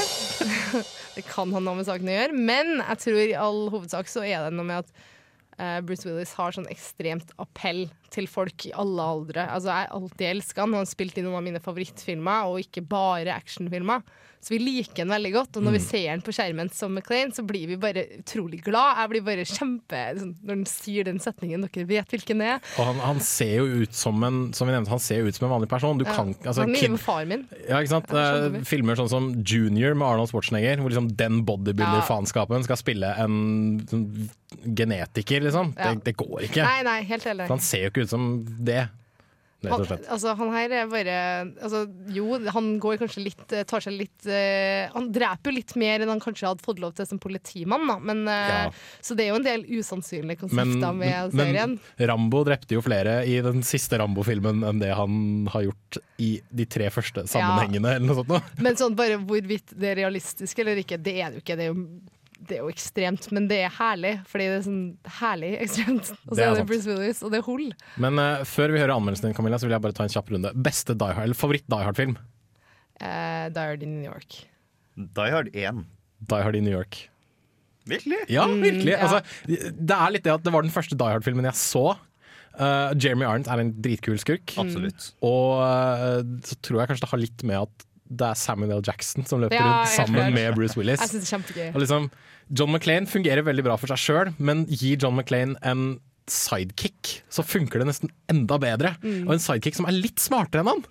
[1.16, 4.24] Det kan ha noe med saken å gjøre, men jeg tror i all hovedsak så
[4.26, 4.88] er det noe med at
[5.60, 9.48] eh, Bruce Willis har sånn ekstremt appell til folk i alle aldre.
[9.50, 10.76] Altså, jeg har alltid elska han.
[10.78, 14.04] Han har spilt i noen av mine favorittfilmer, og ikke bare actionfilmer.
[14.44, 15.84] Så vi liker han veldig godt, og når vi Mm.
[15.88, 18.98] ser han på skjermen som McLean, så blir vi bare utrolig glad.
[19.00, 22.60] Jeg blir bare kjempe sånn, Når han sier den setningen, dere vet hvilken det er.
[22.78, 25.34] Og han, han ser jo ut som en Som vi nevnte, han ser jo ut
[25.38, 25.96] som en vanlig person.
[25.96, 26.12] Du Ja.
[26.14, 27.48] kan, altså, han ligner på far min.
[27.66, 28.12] Ja, ikke sant?
[28.12, 28.58] Ja, Eh, vi.
[28.68, 34.28] Filmer sånn som Junior med Arnold Schwarzenegger, hvor liksom den bodybuilder-faenskapen skal spille en sånn
[34.76, 35.72] genetiker, liksom.
[35.74, 36.62] Det, det går ikke.
[36.62, 37.48] Nei, nei, helt heller.
[37.48, 38.28] Han ser jo ikke ut som
[38.64, 38.84] det,
[39.64, 41.14] Han, altså, han her er bare
[41.64, 45.74] altså, Jo, han går kanskje litt eh, Tar seg litt uh, Han dreper jo litt
[45.80, 47.96] mer enn han kanskje hadde fått lov til som politimann, da.
[48.02, 48.66] Men, uh, Ja.
[49.04, 51.76] Så det er jo en del usannsynlige Men, konsepter med men serien.
[52.10, 56.66] Rambo drepte jo flere i den siste Rambo-filmen enn det han har gjort i de
[56.70, 58.30] tre første sammenhengene, eller noe sånt.
[58.30, 58.64] noe.
[58.64, 61.56] Men sånn bare hvorvidt det er realistisk eller ikke, det er det jo ikke.
[61.58, 61.86] Det er jo,
[62.40, 64.14] det er jo ekstremt, men det er herlig.
[64.30, 64.82] Fordi det er sånn
[65.20, 66.10] herlig ekstremt.
[66.28, 66.66] Og så er er det.
[66.68, 67.66] Bruce Willis, og det er hull.
[68.02, 70.30] Men uh, før vi hører anmeldelsen din, Camilla, så vil jeg bare ta en kjapp
[70.34, 70.52] runde.
[70.66, 72.16] Beste Die Hard, eller favoritt-Die Hard-film?
[73.00, 74.40] Uh, Hard in New York.
[74.96, 75.84] Die Hard 1.
[76.30, 77.08] Die Hard i New York.
[77.86, 78.16] Virkelig?
[78.32, 78.92] Ja, Mm, virkelig.
[78.94, 78.98] ja.
[79.04, 81.96] Altså, det er litt det at det var den første Die Hard-filmen jeg så.
[82.54, 84.54] Uh, Jeremy Arnt er en dritkul skurk.
[84.62, 85.10] Absolutt.
[85.26, 88.82] Og uh, så tror jeg kanskje det har litt med at det er Samuel L.
[88.84, 91.00] Jackson som løper Ja, rundt sammen med Bruce Willis.
[91.00, 91.68] Jeg synes det er kjempegøy.
[91.74, 92.10] Og liksom,
[92.50, 95.86] John McClain fungerer veldig bra for seg sjøl, men gir John McClain en
[96.30, 98.94] sidekick, så funker det nesten enda bedre.
[99.04, 99.26] Mm.
[99.26, 100.84] Og en sidekick som er litt smartere enn han.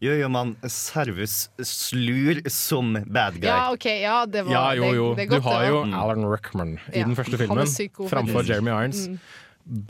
[0.00, 3.50] Jo, jo, man Servus slur som bad guy.
[3.50, 5.08] Ja, OK, ja, det var Ja, jo, jo.
[5.18, 5.98] det er Du har jo også.
[6.00, 8.46] Alan Rickman i Ja, den første filmen, sykt framfor.
[8.48, 9.02] Jeremy Irons.
[9.10, 9.18] Mm.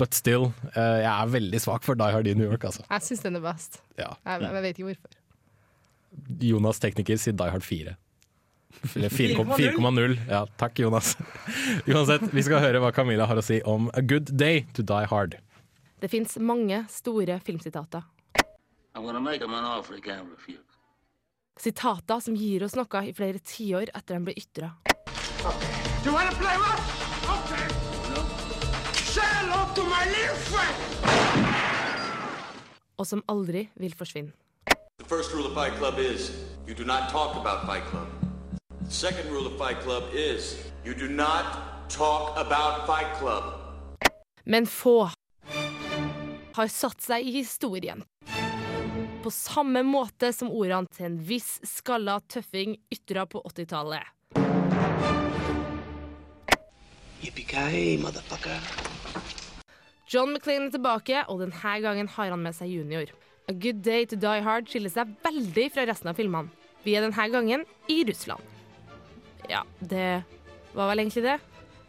[0.01, 2.83] But still, uh, jeg er veldig svak for Die Hard i New York, altså.
[2.91, 3.81] Jeg syns den er best.
[3.97, 4.11] Ja.
[4.27, 5.20] Jeg, jeg vet ikke hvorfor.
[6.41, 7.97] Jonas tekniker sier Die Hard 4.
[8.97, 10.17] Eller 4,0.
[10.29, 11.17] Ja, takk, Jonas.
[11.91, 15.07] Uansett, vi skal høre hva Camilla har å si om A Good Day to Die
[15.11, 15.37] Hard.
[16.01, 18.07] Det fins mange store filmsitater.
[21.61, 24.73] Sitater som gir oss noe i flere tiår etter de ble ytra.
[32.97, 34.33] Og som aldri vil forsvinne.
[35.11, 36.31] First rule of Fight Club is
[36.69, 38.07] you do not talk about Fight Club.
[38.85, 41.45] The second rule of Fight Club is you do not
[41.89, 43.43] talk about Fight Club.
[44.45, 45.11] Men få
[46.53, 48.05] har satt seg i historien.
[49.23, 54.07] På samme måte som ordene til en viss skalla tøffing ytra på 80-tallet.
[57.25, 58.63] Yippee-ki-yay, motherfucker.
[60.07, 63.11] John McLean er tilbake, og denne gangen har han med seg junior.
[63.51, 66.53] A Good Day to Die Hard skiller seg veldig fra resten av filmene.
[66.85, 68.45] Vi er denne gangen i Russland.
[69.51, 70.23] Ja, det
[70.71, 71.41] var vel egentlig det.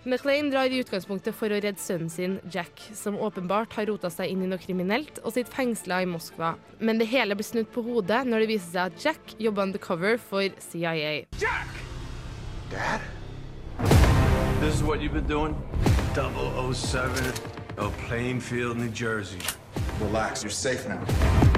[0.03, 4.33] McLean drar i utgangspunktet for å redde sønnen sin, Jack, som åpenbart har rota seg
[4.33, 6.55] inn i noe kriminelt og sitter fengsla i Moskva.
[6.81, 10.17] Men det hele blir snudd på hodet når det viser seg at Jack jobber undercover
[10.17, 11.27] for CIA.
[11.37, 11.77] Jack!
[12.73, 13.05] Dad?
[14.65, 15.53] This is what you've been doing?
[16.17, 17.11] 007
[17.77, 19.37] of Plainfield, New Jersey.
[20.01, 21.50] Relax, you're safe now.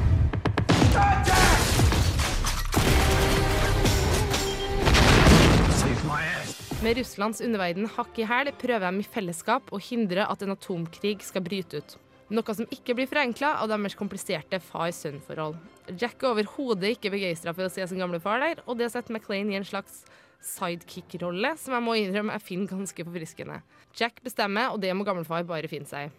[6.84, 11.24] Med Russlands underverden hakk i hæl prøver de i fellesskap å hindre at en atomkrig
[11.24, 11.96] skal bryte ut.
[12.34, 15.56] Noe som ikke blir forenkla av deres kompliserte far-sønn-forhold.
[16.00, 19.16] Jack er overhodet ikke begeistra for å se sin gamle far der, og det setter
[19.16, 20.04] McLean i en slags
[20.44, 23.62] sidekick-rolle, som jeg må innrømme jeg finner ganske forfriskende.
[23.96, 26.14] Jack bestemmer, og det må gamlefar bare finne seg i.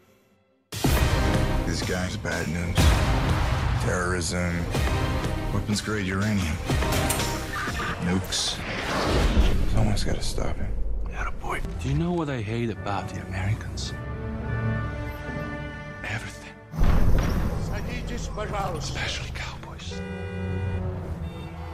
[3.85, 4.65] terrorism,
[5.53, 6.57] weapons grade uranium,
[8.07, 8.59] nukes.
[9.73, 10.73] Someone's got to stop him.
[11.81, 13.93] Do you know what I hate about the Americans?
[16.03, 16.53] Everything.
[18.79, 20.01] Especially cowboys.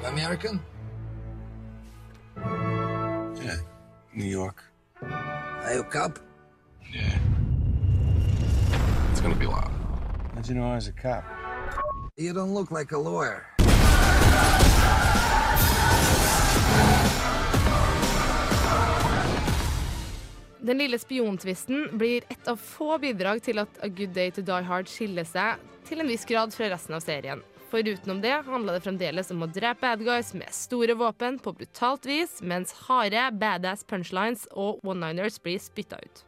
[0.04, 0.60] American?
[2.36, 3.56] Yeah,
[4.12, 4.64] New York.
[5.00, 6.18] Are you a cop?
[6.92, 7.18] Yeah.
[9.12, 9.70] It's gonna be loud.
[10.34, 11.24] How'd you know I was a cop?
[12.20, 13.46] You don't look like a lawyer.
[20.58, 24.68] Den lille spiontvisten blir et av få bidrag til at A Good Day to Die
[24.68, 27.40] Hard skiller seg til en viss grad fra resten av serien.
[27.72, 31.56] For utenom det handler det fremdeles om å drepe bad guys med store våpen på
[31.56, 36.26] brutalt vis, mens harde, badass punchlines og one-niners blir spytta ut.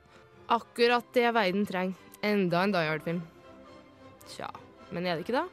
[0.49, 2.13] Akkurat det verden trenger.
[2.25, 3.27] Enda en Die Hard-film.
[4.33, 4.49] Tja,
[4.89, 5.51] men er det ikke det?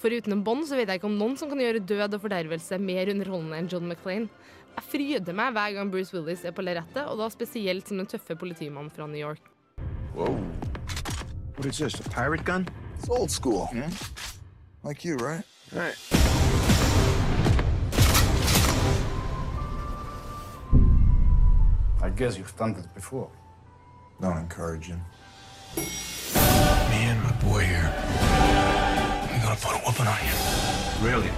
[0.00, 2.78] For utenom Bond så vet jeg ikke om noen som kan gjøre død og fordervelse
[2.80, 4.30] mer underholdende enn John McClane.
[4.78, 8.08] Jeg fryder meg hver gang Bruce Willis er på lerretet, og da spesielt som den
[8.08, 9.44] tøffe politimannen fra New York.
[10.14, 10.32] Whoa.
[11.56, 12.66] What is this, a pirate gun?
[12.96, 13.68] It's old school.
[14.82, 15.44] Like you, right?
[15.72, 15.96] Right.
[22.02, 23.28] I guess you've done this before.
[24.22, 25.02] Don't encourage him.
[25.76, 25.82] Me
[27.04, 28.29] and my boy here.
[29.50, 30.36] Gonna put a whooping on you.
[31.02, 31.30] Really?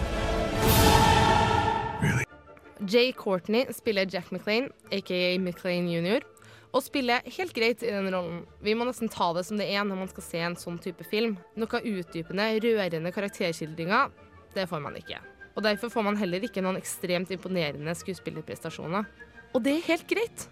[2.85, 6.21] Jay Courtney spiller Jack McLean, aka McLean jr.,
[6.73, 8.43] og spiller helt greit i den rollen.
[8.61, 11.07] Vi må nesten ta det som det er når man skal se en sånn type
[11.09, 11.39] film.
[11.57, 14.13] Noe utdypende, rørende karakterskildringer,
[14.53, 15.23] det får man ikke.
[15.57, 19.09] Og derfor får man heller ikke noen ekstremt imponerende skuespillerprestasjoner.
[19.55, 20.45] Og det er helt greit.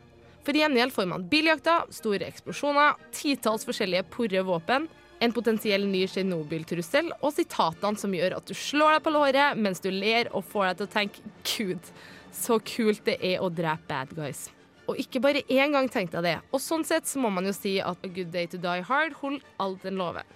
[0.47, 4.89] For i gjengjeld får man biljakter, store eksplosjoner, titalls forskjellige porre våpen,
[5.21, 9.83] en potensiell ny Tsjernobyl-trussel og sitatene som gjør at du slår deg på låret mens
[9.85, 11.93] du ler og får deg til å tenke Gud,
[12.33, 14.49] så kult det er å drepe bad guys.
[14.89, 16.37] Og ikke bare én gang tenkte jeg det.
[16.51, 19.15] Og sånn sett så må man jo si at A Good Day to Die Hard
[19.21, 20.27] holder alt den lover.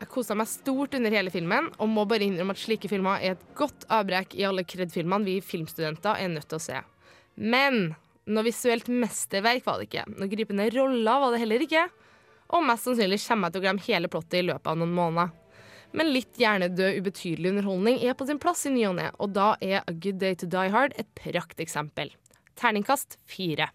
[0.00, 3.34] Jeg kosa meg stort under hele filmen, og må bare innrømme at slike filmer er
[3.34, 6.78] et godt avbrekk i alle Kred-filmene vi filmstudenter er nødt til å se.
[7.36, 7.92] Men
[8.28, 10.06] noe visuelt mesterverk var det ikke.
[10.16, 11.84] Noe gripende roller var det heller ikke.
[12.50, 15.36] Og mest sannsynlig kommer jeg til å glemme hele plottet i løpet av noen måneder.
[15.92, 19.54] Men litt hjernedød, ubetydelig underholdning er på sin plass i ny og ne, og da
[19.58, 22.14] er A Good Day to Die Hard et prakteksempel.
[22.60, 23.70] Terningkast fire.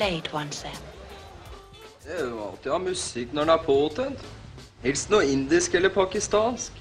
[0.00, 0.89] Played once then.
[2.10, 4.22] Det er jo alltid å ha musikk når den er påtent.
[4.82, 6.74] Helst noe indisk eller pakistansk.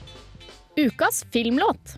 [0.73, 1.91] Ukas filmlåt.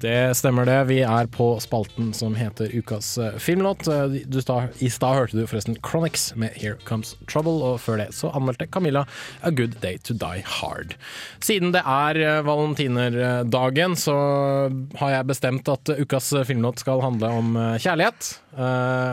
[0.00, 0.76] Det stemmer det.
[0.90, 3.86] Vi er på spalten som heter Ukas eh, filmlåt.
[3.88, 8.10] Eh, sta, I stad hørte du forresten Chronics med Here Comes Trouble, og før det
[8.12, 9.06] så anmeldte Camilla
[9.40, 10.98] A Good Day to Die Hard.
[11.40, 14.16] Siden det er eh, valentinerdagen, så
[15.00, 18.34] har jeg bestemt at ukas filmlåt skal handle om kjærlighet.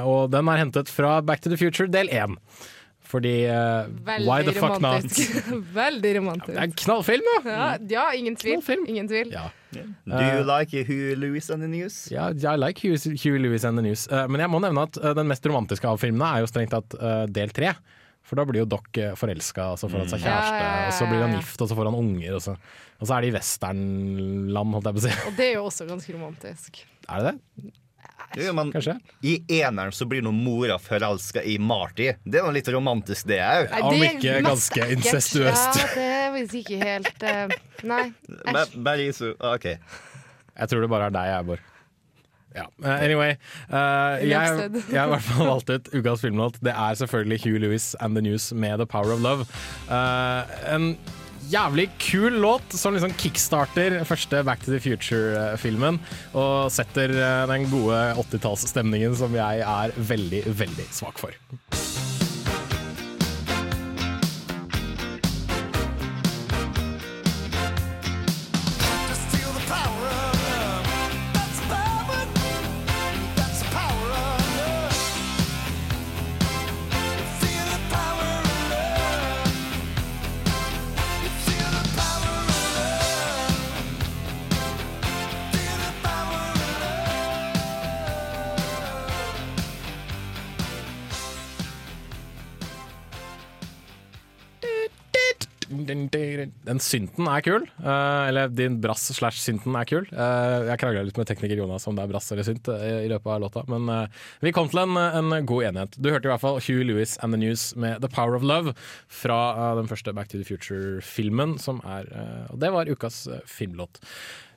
[0.07, 2.35] Og den er hentet fra Back to the Future del 1.
[3.13, 3.85] Fordi uh,
[4.25, 5.05] why the fuck not?
[5.77, 6.53] Veldig romantisk.
[6.55, 7.35] Det er en knallfilm, da!
[7.45, 8.63] Ja, ja ingen tvil.
[8.89, 9.33] Ingen tvil.
[9.73, 12.07] Do you like Huey Lewis and the News?
[12.11, 14.07] Ja, I like Huey, Huey Lewis and the News.
[14.09, 16.73] Uh, men jeg må nevne at eh, den mest romantiske av filmene er jo strengt
[16.73, 17.75] tatt uh, del tre.
[18.23, 18.87] For da blir jo Doc
[19.19, 20.25] forelska, og så får han seg Mm.
[20.25, 22.41] kjæreste, Ja, ja, ja, og så blir han gift, og så får han unger, og
[22.45, 22.53] så,
[23.01, 25.15] og så er det i westernland, holdt jeg på å si.
[25.27, 26.79] Og det er jo også ganske romantisk.
[27.09, 27.73] Er det det?
[28.37, 28.71] Jo, men
[29.21, 32.13] I eneren så blir nå mora forelska i Marty.
[32.23, 33.73] Det er jo litt romantisk, det òg.
[33.81, 35.35] Om det er ganske ekkelt.
[35.43, 35.59] Ja,
[35.93, 37.53] det er visst ikke helt uh,
[37.87, 38.07] Nei.
[38.49, 38.79] Æsj.
[38.85, 39.29] Bare isu.
[39.37, 39.69] OK.
[39.73, 41.69] Jeg tror det bare er deg, jeg, Bård.
[42.53, 42.67] Ja.
[42.85, 43.33] anyway,
[43.71, 46.59] uh, jeg, jeg har i hvert fall valgt ut ukas filmlåt.
[46.61, 49.47] Det er selvfølgelig Hugh Lewis and The News med The Power of Love.
[49.89, 50.91] Uh, en
[51.53, 55.99] jævlig kul låt som liksom kickstarter første Back to the Future-filmen.
[56.33, 61.37] Og setter eh, den gode 80-tallsstemningen som jeg er veldig, veldig svak for.
[96.83, 97.65] Synten er kul.
[97.79, 100.05] eh, eller din brass slash synten er kul.
[100.11, 103.11] Eh, jeg krangla litt med tekniker Jonas om det er brass eller synt eh, i
[103.11, 103.89] løpet av låta, men
[104.43, 105.97] vi kom til en, en god enighet.
[105.97, 108.75] Du hørte i hvert fall Hugh Lewis and The News med The Power of Love
[109.07, 112.09] fra den første Back to the Future-filmen, som er
[112.51, 114.01] Og det var ukas filmlåt.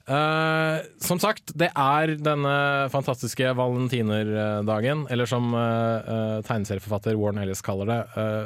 [0.07, 2.55] Eh, som sagt, det er denne
[2.93, 7.99] fantastiske valentinerdagen, eller som uh, uh, tegneserieforfatter Warren Ellis kaller det,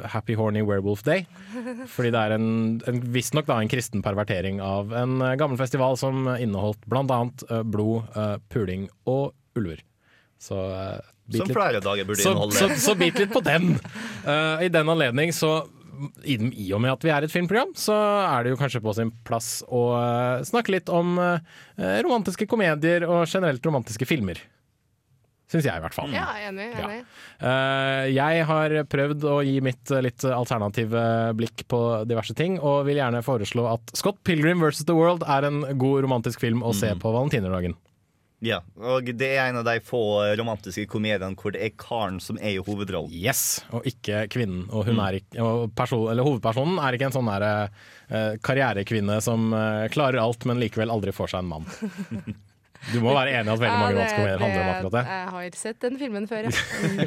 [0.09, 1.27] Happy Horny Werewolf Day.
[1.91, 2.47] Fordi det er en,
[2.89, 6.81] en visstnok en kristen pervertering av en gammel festival som inneholdt
[7.13, 8.09] annet eh, blod,
[8.49, 9.83] puling og ulver.
[10.41, 10.57] Så
[11.29, 12.57] bit Som flere dager burde så, inneholde.
[12.57, 13.75] så, så bit litt på den.
[14.25, 15.59] I den anledning så
[16.23, 18.95] i, I og med at vi er et filmprogram, så er det jo kanskje på
[18.97, 24.41] sin plass å eh, snakke litt om eh, romantiske komedier og generelt romantiske filmer.
[25.51, 26.13] Syns jeg, i hvert fall.
[26.15, 26.69] Ja, enig.
[26.79, 27.01] enig.
[27.43, 31.01] Eh, jeg har prøvd å gi mitt eh, litt alternative
[31.35, 34.85] blikk på diverse ting, og vil gjerne foreslå at Scott Pilgrim vs.
[34.87, 37.75] The World er en god romantisk film å se på valentinerdagen.
[38.41, 39.99] Ja, og det er en av de få
[40.39, 43.13] romantiske komediene hvor det er karen som er i hovedrollen.
[43.13, 44.63] Yes, og ikke kvinnen.
[44.71, 45.01] Og, hun Mm.
[45.05, 47.69] er ikke, og person, eller hovedpersonen er ikke en sånn der,
[48.09, 51.69] uh, karrierekvinne som uh, klarer alt, men likevel aldri får seg en mann.
[52.89, 55.01] Du må være enig i at veldig mange Ja, komedier handler om akkurat det.
[55.13, 56.53] Jeg har sett den filmen før, ja.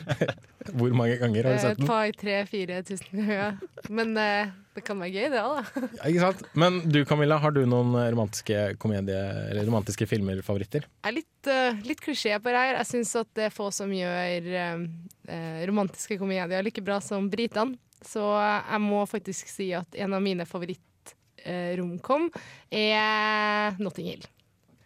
[0.79, 1.89] Hvor mange ganger har du sett den?
[1.89, 3.59] par, tre, fire tusen ganger.
[3.93, 5.83] Men eh, det kan være gøy, det òg, da.
[5.99, 6.45] Ja, ikke sant?
[6.59, 10.87] Men du Camilla, har du noen eh, romantiske komedie- eller romantiske filmer-favoritter?
[10.87, 12.79] Jeg er litt, uh, litt klisjé på det her.
[12.81, 14.87] Jeg syns at det er få som gjør eh,
[15.29, 17.77] eh, romantiske komedier like bra som britene.
[18.05, 22.29] Så jeg må faktisk si at en av mine favoritt-romkom
[22.69, 24.27] er Notting Hill.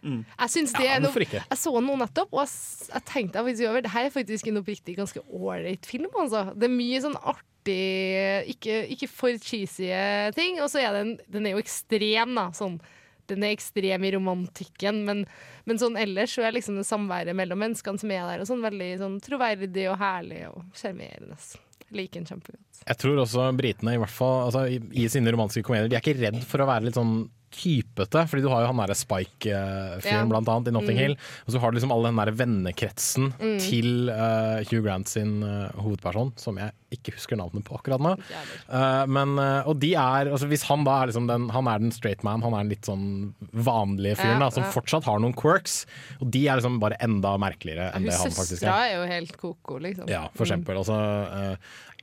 [0.03, 1.25] Jeg synes det Ja, er noe.
[1.25, 2.53] Jeg så den nå nettopp, og jeg,
[2.93, 6.11] jeg tenkte at over Det her er faktisk en oppriktig ganske ålreit film.
[6.13, 6.45] Altså.
[6.55, 7.81] Det er mye sånn artig,
[8.55, 9.91] ikke, ikke for cheesy
[10.37, 10.61] ting.
[10.63, 12.49] Og så er den, den er jo ekstrem, da.
[12.55, 12.79] Sånn,
[13.29, 15.23] den er ekstrem i romantikken, men,
[15.69, 18.63] men sånn ellers så er liksom det samværet mellom menneskene som er der, og sånn
[18.65, 21.37] veldig sånn troverdig og herlig og sjarmerende.
[21.89, 22.81] Jeg Liker den kjempegodt.
[22.85, 26.03] Jeg tror også britene, i hvert fall altså, i, i sine romantiske komedier, de er
[26.03, 27.15] ikke redd for å være litt sånn
[27.51, 28.25] typete.
[28.29, 30.25] Fordi du har jo han derre Spike-fyren Ja.
[30.25, 31.03] blant annet i Notting Mm.
[31.03, 31.15] Hill.
[31.47, 33.59] Og så har du liksom all den der vennekretsen Mm.
[33.59, 38.15] til uh, Hugh Grant sin uh, hovedperson, som jeg ikke husker navnet på akkurat nå.
[38.69, 41.79] Uh, men, eh, og de er, altså Hvis han da er liksom den Han er
[41.83, 43.03] den straight man, han er den litt sånn
[43.53, 44.71] vanlige fyren Ja, da, som ja.
[44.73, 45.83] fortsatt har noen quirks.
[46.19, 48.89] Og de er liksom bare enda merkeligere enn Hun det han faktisk søstera er.
[48.89, 50.09] er jo helt ko-ko, liksom.
[50.09, 50.49] Ja, for Mm.
[50.49, 50.77] eksempel.
[50.81, 51.55] Altså, uh,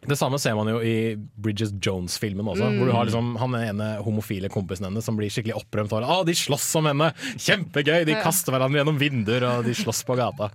[0.06, 2.68] det samme ser man jo i Bridges Jones-filmen også.
[2.68, 2.76] Mm.
[2.78, 6.20] Hvor du har liksom han ene homofile kompisen hennes som blir skikkelig opprømt Og, Å,
[6.28, 7.08] de slåss om henne!
[7.40, 8.04] Kjempegøy!
[8.06, 10.50] De kaster hverandre gjennom vinduer, og de slåss på gata.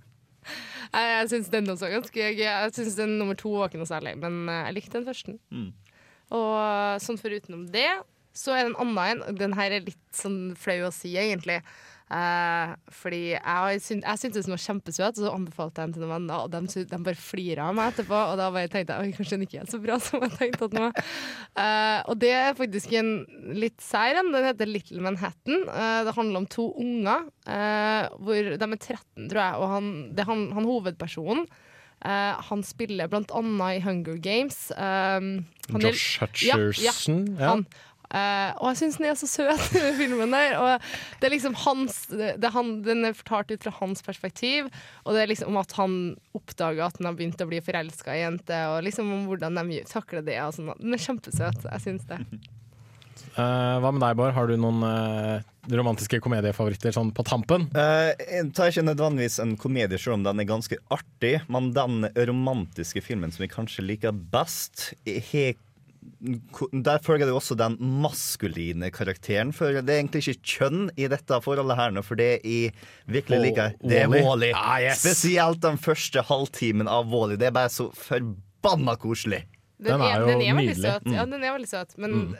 [0.91, 2.41] Jeg, syns den også er ganske gøy.
[2.41, 5.37] Jeg syns den nummer to var ikke noe særlig, men eh, jeg likte den første.
[5.53, 5.69] Mm.
[6.35, 7.89] Og sånn forutenom det,
[8.35, 9.39] så er det en annen en.
[9.39, 11.59] Den her er litt sånn flau å si, egentlig.
[12.11, 16.03] Eh, fordi jeg, syn- jeg syntes den var kjempesøt, og så anbefalte jeg den til
[16.03, 18.17] noen venner, og de, de bare flira av meg etterpå.
[18.33, 20.67] Og da bare tenkte jeg oi, kanskje den ikke er så bra som jeg tenkte
[20.67, 21.07] at den var.
[21.55, 23.13] Eh, og det er faktisk en
[23.55, 24.33] litt sær en.
[24.35, 25.63] Den heter Little Manhattan.
[25.71, 29.91] Eh, det handler om to unger, eh, hvor de er 13, tror jeg, og han,
[30.11, 31.45] det er han, han hovedpersonen.
[32.01, 34.55] Uh, han spiller blant annet i Hunger Games.
[34.73, 37.49] Um, Josh Hutcherson, Ja, ja.
[37.51, 37.61] han.
[38.11, 40.57] Eh, og jeg syns den er så søt, den filmen der.
[40.59, 40.87] Og
[41.21, 44.71] det er liksom hans det, det er han, Den er fortalt ut fra hans perspektiv,
[45.05, 45.99] og det er liksom om at han
[46.37, 49.83] oppdager at han har begynt å bli forelska i jente, og liksom om hvordan de
[49.87, 50.39] takler det.
[50.43, 50.73] Og sånn.
[50.81, 52.19] Den er kjempesøt, jeg syns det.
[53.37, 54.35] Uh, hva med deg, Bård?
[54.35, 55.39] Har du noen uh,
[55.71, 57.69] romantiske komediefavoritter sånn på tampen?
[57.75, 61.37] Uh, jeg tar ikke nødvendigvis en komedie, selv om den er ganske artig.
[61.51, 65.53] Men den romantiske filmen som jeg kanskje liker best, he,
[66.85, 69.51] der følger det også den maskuline karakteren.
[69.53, 72.71] For det er egentlig ikke kjønn i dette forholdet her nå, for det jeg
[73.09, 74.07] virkelig liker, det er.
[74.11, 74.51] Wall-E.
[74.57, 75.01] Ah, yes.
[75.03, 77.37] Spesielt den første halvtimen av Wall-E.
[77.41, 79.43] Det er bare så forbanna koselig.
[79.81, 80.81] Den, Den er er, jo den er veldig nydelig.
[80.85, 81.11] søt.
[81.13, 81.31] Ja, Mm.
[81.31, 82.35] den er veldig søt, men Mm.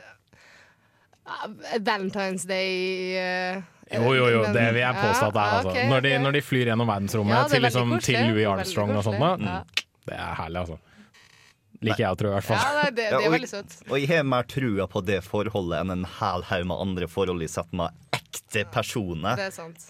[1.26, 3.62] eh, Valentine's Day uh,
[3.93, 5.56] Jo, jo, jo, det vil jeg påstå at det er.
[5.58, 5.88] Altså.
[5.89, 9.04] Når, de, når de flyr gjennom verdensrommet Ja, er til, liksom, til Louis Armstrong og
[9.04, 9.63] sånt, da.
[10.08, 10.78] Det er herlig, altså.
[11.82, 12.60] Liker jeg å tro, i hvert fall.
[12.62, 13.78] Ja, det, det, det er veldig søtt.
[13.89, 17.41] Og jeg har mer trua på det forholdet enn en hel haug med andre forhold
[17.41, 19.39] jeg setter med ekte personer.
[19.39, 19.89] Det er sant.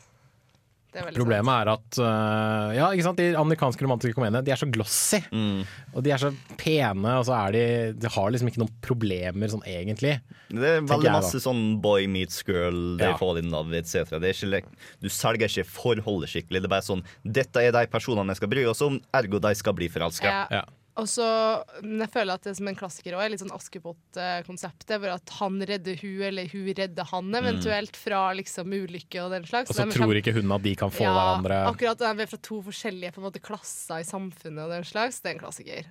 [0.92, 4.52] Det er Problemet Problemet er at uh, Ja, ikke sant, de amerikanske romantiske komediene De
[4.52, 5.22] er så glossy.
[5.32, 5.62] Mm.
[5.96, 7.62] Og de er så pene, og så er de
[7.96, 10.18] De har liksom ikke noen problemer sånn egentlig.
[10.52, 11.16] Det er veldig jeg, da.
[11.16, 13.16] masse sånn boy meets girl, they Ja.
[13.20, 14.18] fall in love, etc.
[14.20, 16.60] Det er ikke, du selger ikke forholdet skikkelig.
[16.60, 19.56] Det er bare sånn Dette er de personene jeg skal bry oss om, ergo de
[19.56, 20.28] skal bli forelska.
[20.28, 20.44] Ja.
[20.60, 20.66] Ja.
[21.00, 21.26] Og så,
[21.86, 25.32] men jeg føler at det er som en klassiker er litt sånn Askepott-konseptet, hvor at
[25.38, 29.72] han redder hun, eller hun redder han eventuelt fra liksom ulykke og den slags.
[29.72, 32.42] Og så tror ikke hun at de kan få ja, hverandre Akkurat, de er fra
[32.44, 35.22] to forskjellige på en måte, klasser i samfunnet og den slags.
[35.24, 35.88] Det er en klassiker.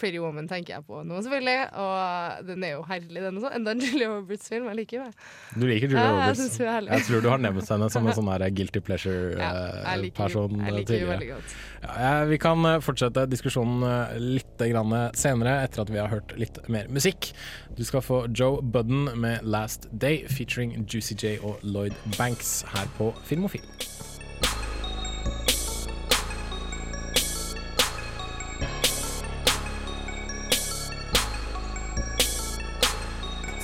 [0.00, 1.58] Pretty Woman tenker jeg på nå, selvfølgelig.
[1.84, 3.52] Og den er jo herlig, den også.
[3.58, 4.70] Enda en Julia Roberts-film.
[4.72, 5.28] Jeg liker det.
[5.60, 6.60] Du liker Julia Ja, jeg Roberts.
[6.60, 6.94] er herlig.
[6.96, 10.64] Jeg tror du har nevnt henne som en sånn guilty Ja, jeg pleasure-person liker jo-
[10.64, 11.56] jeg liker jo veldig godt.
[11.82, 16.58] Ja, vi kan eh, fortsette diskusjonen eh, litt senere, etter at vi har hørt litt
[16.68, 17.32] mer musikk.
[17.76, 22.88] Du skal få Joe Budden med 'Last Day', featuring Juicy J og Lloyd Banks her
[22.96, 23.62] på Filmofil.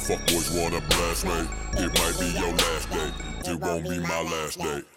[0.07, 1.49] Fuck boys wanna blast me.
[1.83, 3.11] It might be your last day.
[3.51, 4.94] It won't be my last day.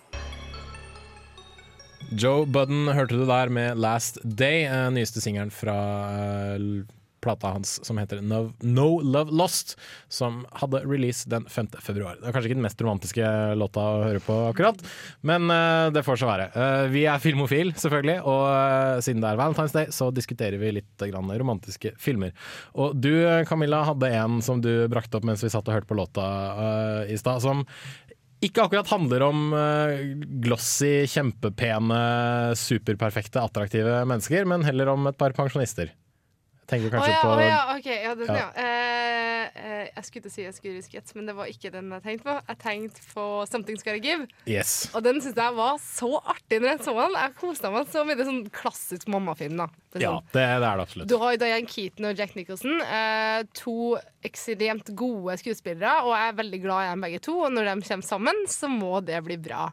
[2.16, 5.76] Joe Budden hørte du der med 'Last Day', eh, nyeste singelen fra
[6.56, 6.86] eh,
[7.22, 9.76] plata hans som heter No, no Love Lost,
[10.08, 11.68] som hadde release den 5.
[11.84, 12.16] februar.
[12.20, 14.82] Det er kanskje ikke den mest romantiske låta å høre på akkurat,
[15.28, 16.50] men eh, det får så være.
[16.54, 20.78] Eh, vi er filmofil, selvfølgelig, og eh, siden det er Valentine's Day, så diskuterer vi
[20.80, 22.34] litt romantiske filmer.
[22.78, 23.12] Og du,
[23.50, 26.28] Camilla, hadde en som du brakte opp mens vi satt og hørte på låta
[27.08, 27.66] i stad, som
[28.44, 30.02] ikke akkurat handler om eh,
[30.44, 32.02] glossy, kjempepene,
[32.60, 35.94] superperfekte, attraktive mennesker, men heller om et par pensjonister.
[36.68, 38.48] Tenker kanskje oh, ja, på oh, ja, ok, ja, den, Ja.
[38.52, 42.04] uh, eh, jeg skulle til å si jeg Jets, men det var ikke den jeg
[42.04, 42.34] tenkte på.
[42.50, 44.26] Jeg tenkte på 'Something's Gotta Give'.
[44.46, 44.90] Yes.
[44.94, 47.16] Og den syns jeg var så artig når jeg så den.
[47.16, 48.18] Jeg kosa meg så mye.
[48.20, 49.56] Det er sånn klassisk mammafilm.
[49.58, 50.28] da Det Ja, sånn.
[50.34, 51.08] det, det er det absolutt.
[51.08, 52.82] Du har Diane Keaton og Jack Nicholson.
[52.82, 53.96] Uh, to
[54.28, 57.40] ekstremt gode skuespillere, og jeg er veldig glad i dem begge to.
[57.48, 59.72] Og når de kommer sammen, så må det bli bra.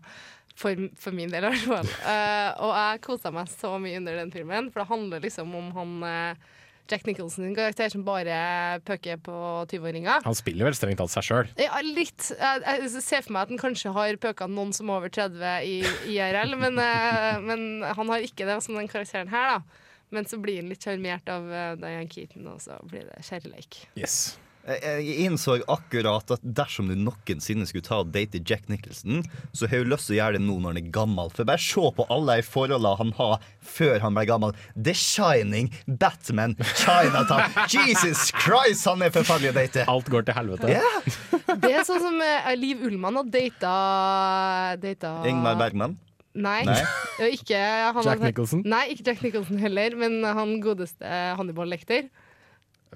[0.54, 1.88] For, for min del, i hvert fall.
[2.62, 6.04] Og jeg kosa meg så mye under den filmen, for det handler liksom om han
[6.06, 6.52] eh,
[6.90, 8.36] Jack Nicholson, en karakter som bare
[8.84, 9.34] pøker på
[9.70, 10.24] 20-åringer.
[10.26, 11.52] Han spiller vel strengt tatt seg sjøl.
[11.56, 12.28] Ja, litt.
[12.36, 15.78] Jeg, ser for meg at han kanskje har pøka noen som er over 30 i
[16.12, 19.82] IRL, men, eh, men han har ikke det som den karakteren her, da.
[20.14, 23.80] Men så blir han litt sjarmert av eh, Diane Keaton, og så blir det kjærleik.
[23.96, 24.36] Yes.
[24.64, 29.20] Jeg innså akkurat at dersom du noensinne skulle ta og date Jack Nicholson,
[29.52, 31.32] så har hun lyst til å gjøre det nå når han er gammel.
[31.34, 33.44] For bare se på alle de forholdene han har
[33.74, 34.56] før han ble gammel.
[34.72, 37.52] The Shining, Batman, Chinatown.
[37.74, 39.86] Jesus Christ, han er forferdelig å date!
[39.90, 40.72] Alt går til helvete.
[40.72, 41.60] Yeah.
[41.60, 43.76] Det er sånn som eh, Liv Ullmann har data,
[44.80, 45.98] data Ingmar Bergman.
[46.34, 46.62] Nei.
[46.66, 46.80] Nei.
[47.36, 47.60] Ikke,
[47.94, 48.64] han Jack Nicholson?
[48.66, 52.08] Nei, ikke Jack Nicholson heller, men han godeste Hannibal Lecter.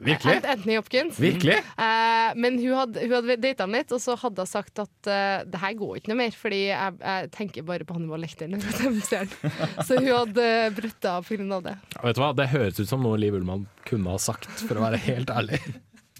[0.04, 0.36] Virkelig?
[0.44, 1.18] Anthony Hopkins.
[1.20, 1.58] Virkelig?
[1.78, 5.10] Uh, men hun hadde, hun hadde data ham litt, og så hadde hun sagt at
[5.10, 8.68] uh, det her går ikke noe mer, fordi jeg, jeg tenker bare på Hannibal når
[8.68, 9.34] jeg ser.
[9.86, 10.46] Så hun hadde
[10.76, 11.60] brutt av pga.
[11.68, 11.76] det.
[12.02, 14.88] Vet du hva, Det høres ut som noe Liv Ullmann kunne ha sagt, for å
[14.88, 15.60] være helt ærlig.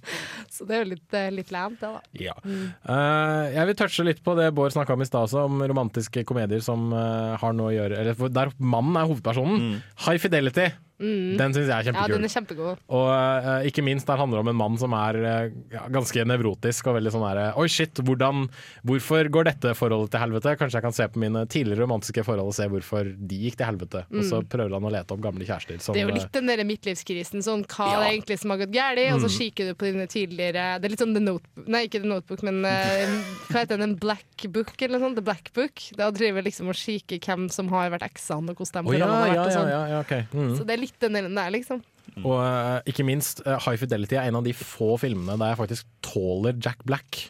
[0.59, 2.01] Så det er jo litt, eh, litt lant, det, da.
[2.18, 2.35] Ja.
[2.43, 2.66] Mm.
[2.83, 6.24] Eh, jeg vil touche litt på det Bård snakka om i stad også, om romantiske
[6.29, 9.81] komedier som uh, har noe å gjøre Eller der mannen er hovedpersonen.
[10.07, 10.70] High Fidelity.
[10.99, 11.37] Mm.
[11.39, 12.79] Den syns jeg er Ja, den er kjempegod.
[12.91, 16.89] Og uh, ikke minst der handler det om en mann som er uh, ganske nevrotisk
[16.91, 18.49] og veldig sånn derre Oi, shit, hvordan,
[18.87, 20.57] hvorfor går dette forholdet til helvete?
[20.59, 23.67] Kanskje jeg kan se på mine tidligere romantiske forhold og se hvorfor de gikk til
[23.71, 24.05] helvete.
[24.11, 24.49] Og så Mm.
[24.51, 25.79] prøver han å lete opp gamle kjærester.
[25.83, 27.43] Sånn, Det er jo eh, litt den der midtlivskrisen.
[27.43, 28.01] Sånn, hva Ja.
[28.01, 28.99] er det egentlig som har gått galt?
[29.15, 29.39] Og så Mm.
[29.39, 32.43] kikker du på dine tidligere Det er litt sånn The Notebook Nei, ikke The Notebook,
[32.43, 32.71] men uh,
[33.51, 33.83] hva heter den?
[33.91, 35.17] En Black Book, eller noe sånt?
[35.17, 35.73] The Black Book.
[35.97, 39.27] Da driver liksom og kikker hvem som har vært eksene, og hvordan de ja, har
[39.27, 39.39] ja, vært.
[39.39, 39.69] Og ja, sånn.
[39.69, 40.23] ja, ja, okay.
[40.33, 40.57] Mm.
[40.57, 41.82] Så det er litt den delen der, liksom.
[42.24, 45.61] Og eh, ikke minst, eh, High Fidelity er en av de få filmene der jeg
[45.61, 47.28] faktisk tåler Jack Black.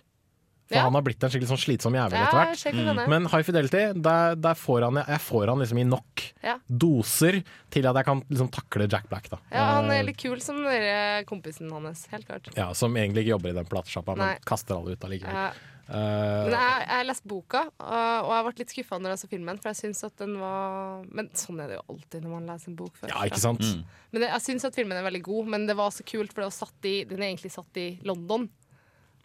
[0.69, 0.83] For Ja.
[0.85, 2.75] han har blitt en skikkelig sånn slitsom jævel Ja, etter er.
[2.95, 3.09] hvert.
[3.09, 6.59] Men High Fidelity, der, der får han, jeg får han liksom i nok Ja.
[6.69, 9.31] doser til at jeg kan liksom takle Jack Black.
[9.31, 9.39] da.
[9.51, 12.55] Ja, han Eh, er litt kul som dere, kompisen hans, helt klart.
[12.55, 15.33] ja, som egentlig ikke jobber i den platesjappa, men kaster alle ut allikevel.
[15.33, 15.53] Ja.
[15.91, 19.29] Uh, Men jeg, jeg leste boka, og og jeg ble litt skuffa når jeg så
[19.31, 22.47] filmen, for jeg synes at den var Men sånn er det jo alltid når man
[22.47, 23.09] leser en bok først.
[23.09, 23.61] Ja, ikke sant?
[23.65, 23.85] Mm.
[24.13, 26.43] Men jeg, jeg syns at filmen er veldig god, men det var så kult, for
[26.43, 28.51] det var satt i, den er egentlig satt i London.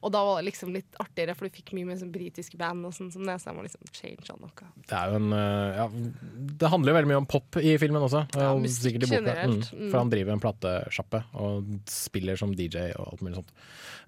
[0.04, 2.84] Og da var det liksom litt artigere, for du fikk mye mer sånn britiske band
[2.90, 4.68] og sånn som det, så jeg må liksom change noe.
[4.90, 5.86] det er jo en eh, ja,
[6.60, 8.26] Det handler jo veldig mye om pop i filmen også.
[8.36, 9.90] Ja, og musikk generelt, Mm, mm.
[9.92, 13.54] for han driver en platesjappe og spiller som DJ og alt mulig sånt.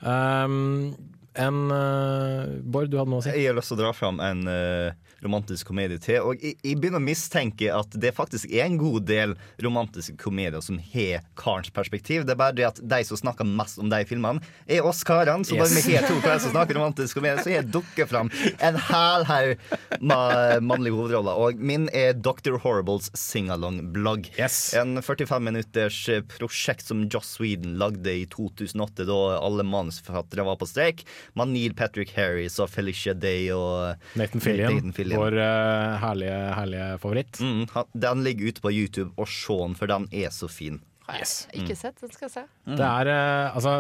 [0.02, 0.96] Um,
[1.36, 3.34] en uh, Bård, du hadde noe å si?
[3.36, 4.94] Jeg har lyst til å dra fram en uh,
[5.26, 6.22] romantisk komedie til.
[6.24, 10.64] Og jeg, jeg begynner å mistenke at det faktisk er en god del romantiske komedier
[10.64, 12.26] som har karens perspektiv.
[12.28, 15.46] Det er bare det at de som snakker mest om de filmene, er oss karene.
[15.48, 15.88] Så bare Yes.
[15.88, 18.30] vi har to karer som snakker romantisk komedie, så jeg dukket fram
[18.64, 19.66] en hæl haug
[20.00, 21.36] med mannlige hovedroller.
[21.42, 22.60] Og min er Dr.
[22.64, 24.30] Horribles singalong-blogg.
[24.40, 24.74] Yes.
[24.78, 26.00] En 45 minutters
[26.38, 31.04] prosjekt som Joss Sweden lagde i 2008, da alle manusforfattere var på streik.
[31.36, 35.20] Med Neil Patrick Harris og Felicia Day og Nathan Fillion, Nathan Fillion.
[35.20, 37.40] vår uh, herlige, herlige favoritt.
[37.42, 40.82] Mm, han- den ligger ute på YouTube, og se den, for den er så fin.
[41.10, 41.48] Yes.
[41.54, 42.46] Ikke sett, den skal jeg se.
[42.66, 43.80] Det er uh, altså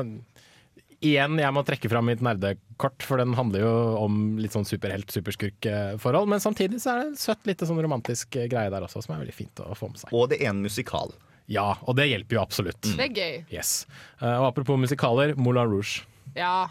[1.05, 6.29] Igjen, jeg må trekke fram mitt nerdekort, for den handler jo om litt sånn superhelt-superskurk-forhold.
[6.31, 9.21] Men samtidig så er det søtt lite sånn romantisk eh, greie der også, som er
[9.25, 10.13] veldig fint å få med seg.
[10.15, 11.13] Og det er en musikal.
[11.51, 12.81] Ja, og det hjelper jo absolutt.
[12.87, 13.35] Det er gøy.
[13.53, 13.83] Yes.
[14.21, 16.05] Uh, og apropos musikaler, Moulin Rouge.
[16.33, 16.69] Ja.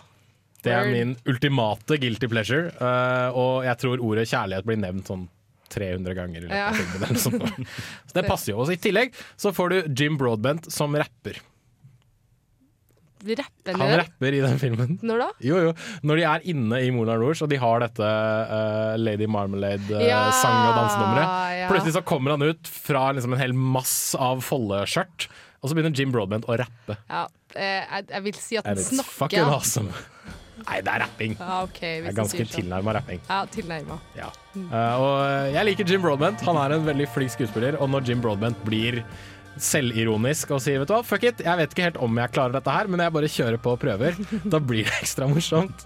[0.64, 5.26] Det er min ultimate guilty pleasure, Uh, og jeg tror ordet kjærlighet blir nevnt sånn
[5.74, 6.68] 300 ganger Ja.
[6.76, 7.16] filmen.
[8.08, 8.60] Så det passer jo.
[8.62, 8.76] Også.
[8.76, 11.40] I tillegg så får du Jim Broadbent som rapper.
[13.24, 14.98] Rapper Han rapper i den filmen.
[15.02, 15.28] Når da?
[15.40, 15.70] Jo, jo.
[16.04, 20.26] Når de er inne i Moulin Rouge, og de har dette uh, Lady Marmalade-sang Ja,
[20.68, 21.30] og dansenummeret.
[21.62, 21.70] ja.
[21.72, 25.28] Plutselig så kommer han ut fra liksom en hel mass av foldeskjørt,
[25.62, 26.98] og så begynner Jim Broadbent å rappe.
[27.08, 27.24] Ja,
[27.56, 29.16] eh, jeg, jeg vil si at And den snakker.
[29.22, 29.96] fucking awesome.
[30.62, 31.36] Nei, det er rapping.
[31.40, 32.52] Ja, ok, Det er ganske sånn.
[32.55, 33.20] tilnærma rapping.
[33.28, 33.98] Ja, tilnærma.
[34.16, 34.28] Ja.
[34.55, 36.40] Eh, og jeg liker Jim Broadbent.
[36.46, 37.76] Han er en veldig flink skuespiller.
[37.82, 39.02] Og når Jim Broadbent blir
[39.61, 42.57] selvironisk og sier vet du hva, fuck it, jeg vet ikke helt om jeg klarer
[42.57, 44.16] dette her, men jeg bare kjører på og prøver,
[44.52, 45.84] da blir det ekstra morsomt.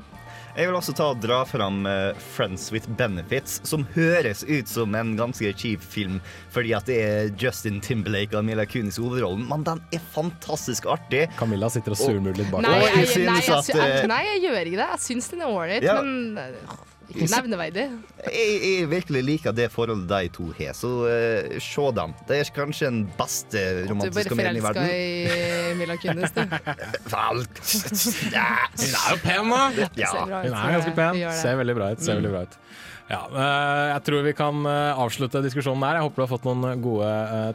[0.59, 4.97] Jeg vil også ta og dra fram uh, Friends with Benefits, som høres ut som
[4.99, 6.17] en ganske kjip film
[6.51, 10.89] fordi at det er Justin Timberlake og Mila Kunis i hovedrollen, men den er fantastisk
[10.91, 11.29] artig.
[11.39, 12.65] Camilla sitter og surmuler litt bak.
[12.67, 14.89] Nei, jeg, jeg, jeg nei, synes jeg, eh, nei, jeg gjør ikke det.
[14.97, 15.97] Jeg syns den er ålreit, Ja.
[16.03, 16.75] men eh,
[17.09, 17.85] ikke nevneverdig.
[18.27, 22.15] jeg, jeg virkelig liker det forholdet de to har, så uh, se dem.
[22.29, 26.35] Det er kanskje den beste Du er i bare Du bare forelska i Mila Kunis,
[26.37, 26.43] du.
[27.15, 27.43] Vel.
[28.79, 29.89] Hun er jo pen, da!
[29.99, 30.13] Ja.
[30.27, 31.23] Hun er ganske pen.
[31.41, 32.05] Ser veldig bra ut.
[32.05, 32.61] Ser veldig bra ut.
[33.09, 35.97] Ja, eh, jeg tror vi kan eh, avslutte diskusjonen der.
[35.97, 37.09] Jeg håper du har fått noen gode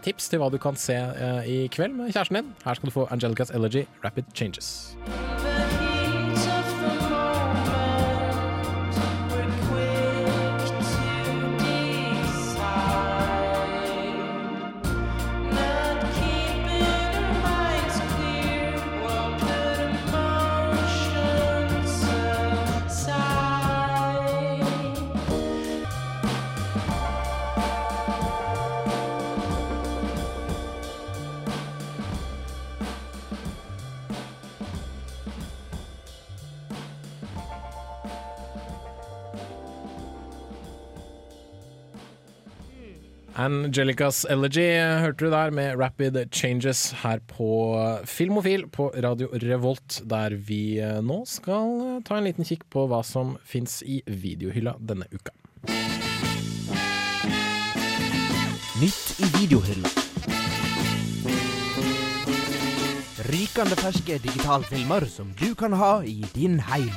[0.06, 0.98] tips til hva du kan se
[1.46, 2.52] i kveld med kjæresten din.
[2.66, 4.74] Her skal du få Angelicas Elegy, Rapid Changes.
[43.34, 47.48] Angelicas Elegy hørte du der med Rapid Changes her på
[48.06, 52.86] Filmofil på Radio Revolt, der vi eh, nå skal eh, ta en liten kikk på
[52.92, 55.34] hva som fins i videohylla denne uka.
[58.84, 59.96] Nytt i videohylla.
[63.34, 66.94] Rykende ferske digitalfilmer som du kan ha i din heim.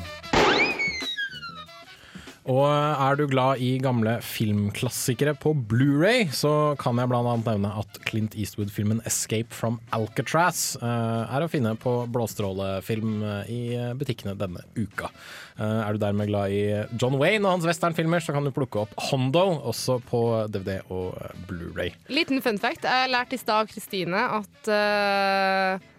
[2.46, 7.98] Og er du glad i gamle filmklassikere på Blu-ray, så kan jeg annet nevne at
[8.06, 13.60] Clint Eastwood-filmen 'Escape from Alcatraz' eh, er å finne på blåstrålefilm eh, i
[13.98, 15.10] butikkene denne uka.
[15.58, 16.62] Eh, Er du dermed glad i
[16.94, 21.18] John Wayne og hans westernfilmer, så kan du plukke opp Hondo, også på DVD og
[21.18, 21.90] eh, Blu-ray.
[22.14, 22.86] Liten fun fact.
[22.86, 25.92] Jeg lærte i stad av Kristine at uh,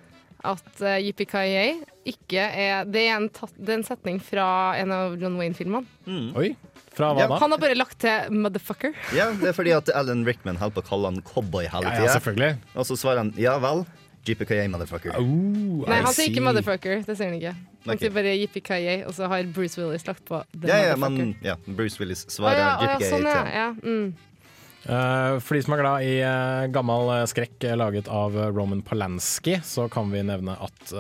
[0.54, 1.28] at uh, Yippee
[2.08, 4.48] ikke er det er, en tatt, det er en setning fra
[4.80, 5.86] en av John Wayne-filmene.
[6.40, 6.54] Oi,
[6.96, 7.28] fra hva Ja.
[7.28, 7.40] da?
[7.44, 8.96] Han har bare lagt til 'motherfucker'.
[9.16, 11.96] Ja, det er fordi at Alan Rickman holder på å kalle han cowboy hele Ja,
[11.96, 12.06] tida.
[12.06, 12.58] ja, selvfølgelig.
[12.76, 13.86] Og så svarer han ja vel.
[14.28, 15.16] GPKA, motherfucker.
[15.22, 17.06] Nei, han sier ikke 'motherfucker'.
[17.06, 17.56] Det sier han ikke.
[17.88, 18.08] Han okay.
[18.08, 21.56] sier bare 'yippee og så har Bruce Willis lagt på 'the Ja, ja, men ja,
[21.68, 23.46] Bruce Willis svarer svarer ja, ah, ja, sånn, ja.
[23.56, 23.70] ja.
[23.84, 24.14] Mm.
[24.88, 29.58] Eh, For de som er glad i eh, gammel eh, skrekk laget av Roman Polanski,
[29.68, 30.94] så kan vi nevne at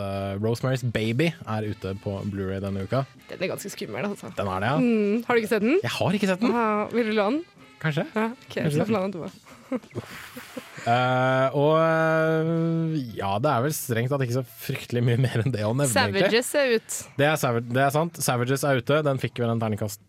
[0.44, 3.06] Rosemary's Baby er ute på Blu-ray denne uka.
[3.32, 4.34] Den er ganske skummel, altså.
[4.36, 4.80] Den er det, ja.
[4.82, 5.22] Mm.
[5.28, 5.78] Har du ikke sett den?
[5.84, 6.58] Jeg har ikke sett den.
[6.58, 7.46] Ah, vil du låne den?
[7.78, 8.08] Kanskje.
[8.16, 8.88] Ja, okay, Kanskje.
[8.90, 9.32] den etterpå.
[10.88, 11.74] Eh, og
[13.18, 15.90] ja, det er vel strengt tatt ikke så fryktelig mye mer enn det å nevne.
[15.92, 16.22] egentlig.
[16.48, 17.00] Savages er ut.
[17.20, 18.20] Det er, det er sant.
[18.24, 19.02] Savages er ute.
[19.04, 20.00] Den fikk vel en terningkast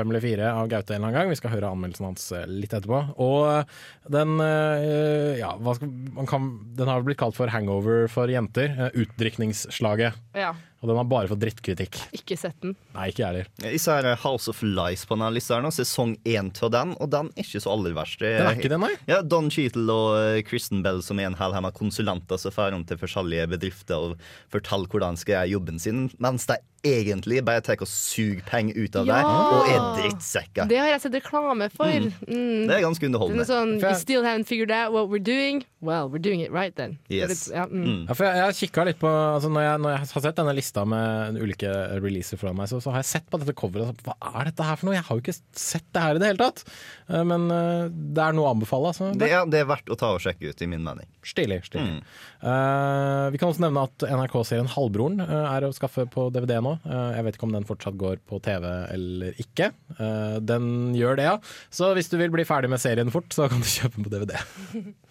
[0.00, 1.32] fem eller fire av Gaute en eller annen gang.
[1.34, 3.02] Vi skal høre anmeldelsen hans eh, litt etterpå.
[3.20, 3.78] Og eh,
[4.16, 8.90] den eh, ja, hva skal, man kan, den har blitt kalt for hangover for jenter.
[8.98, 10.18] Utdrikningsslaget.
[10.38, 10.54] Ja.
[10.80, 11.98] Og den har bare fått drittkritikk.
[12.16, 12.72] Ikke sett den.
[12.94, 13.48] Nei, ikke jeg heller.
[13.66, 17.10] Jeg ser House of Lies på denne lista, her nå, sesong én av den, og
[17.12, 18.24] den er ikke så aller verst.
[18.24, 18.94] Den er ikke den, nei?
[19.10, 22.54] Ja, Don Cheatle og eh, Kristen Bell, som er en hel haug med konsulenter som
[22.56, 27.42] drar rundt til forskjellige bedrifter og forteller hvordan skal gjøre jobben sin, mens de egentlig
[27.44, 29.18] bare tar og suger penger ut av Ja!
[29.18, 30.68] deg og er drittsekker.
[30.70, 31.90] Det har jeg sett reklame for.
[31.90, 32.12] Mm.
[32.24, 32.68] Mm.
[32.68, 33.44] Det er ganske Den underholdende.
[33.44, 35.64] er sånn, you still haven't figured out what we're doing.
[35.80, 36.98] Well, we're doing it right then.
[37.08, 37.50] Yes.
[37.52, 38.06] Ja, mm.
[38.08, 40.69] Ja, for jeg, jeg litt på altså når, jeg, når jeg har sett denne lista
[40.88, 43.88] med ulike releaser foran meg, så, så har jeg sett på dette coveret.
[43.88, 44.96] og så, Hva er dette her for noe?
[44.96, 46.62] Jeg har jo ikke sett det her i det hele tatt.
[47.10, 48.92] Eh, Men eh, det er noe å anbefale.
[48.92, 49.10] Altså.
[49.18, 51.08] Det er, det er verdt å ta og sjekke ut, i min mening.
[51.26, 51.60] Stilig.
[51.66, 51.98] stilig.
[51.98, 52.04] Mm.
[52.40, 56.76] Uh, vi kan også nevne at NRK-serien Halvbroren er å skaffe på DVD nå.
[56.86, 59.70] Uh, jeg vet ikke om den fortsatt går på TV eller ikke.
[59.98, 61.36] Uh, den gjør det, ja.
[61.74, 64.14] Så hvis du vil bli ferdig med serien fort, så kan du kjøpe den på
[64.14, 64.38] DVD.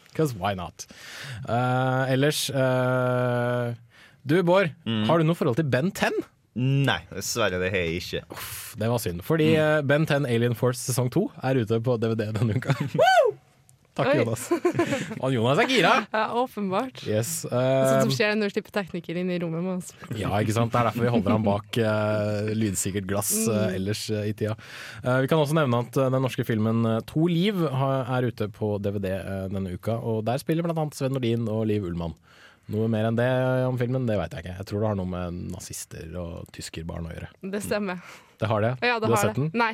[0.10, 0.88] Because why not?
[1.46, 2.48] Ellers
[4.28, 4.72] Du, Bård.
[5.08, 6.20] Har du noe forhold til Ben 10?
[6.60, 7.60] Nei, dessverre.
[7.62, 8.24] Det har jeg ikke.
[8.82, 9.22] Det var synd.
[9.24, 9.86] Fordi mm.
[9.88, 12.74] Ben 10 Alien Force sesong 2 er ute på DVD denne uka.
[14.00, 14.20] Takk, Oi.
[14.22, 14.44] Jonas.
[15.20, 15.90] Og Jonas er gira!
[16.16, 17.02] Ja, åpenbart.
[17.10, 19.90] Yes, Sånn som eh, skjer når du slipper teknikere inn i rommet med oss.
[20.16, 20.72] Ja, ikke sant?
[20.72, 23.76] Det er derfor vi holder ham bak uh, lydsikkert glass eh, Mm.
[23.80, 24.56] ellers eh, i tida.
[25.04, 28.30] Eh, vi kan også nevne at eh, den norske filmen eh, To liv har, er
[28.32, 29.98] ute på DVD eh, denne uka.
[30.00, 32.16] Og der spiller blant annet Sven Nordin og Liv Ullmann.
[32.70, 33.30] Noe mer enn det
[33.66, 34.58] om filmen, det veit jeg ikke.
[34.62, 37.30] Jeg tror det har noe med nazister og tyskerbarn å gjøre.
[37.56, 38.02] Det stemmer.
[38.40, 38.74] Det har det?
[38.86, 39.48] Ja, det du har, har sett det.
[39.50, 39.54] den?
[39.60, 39.72] Nei,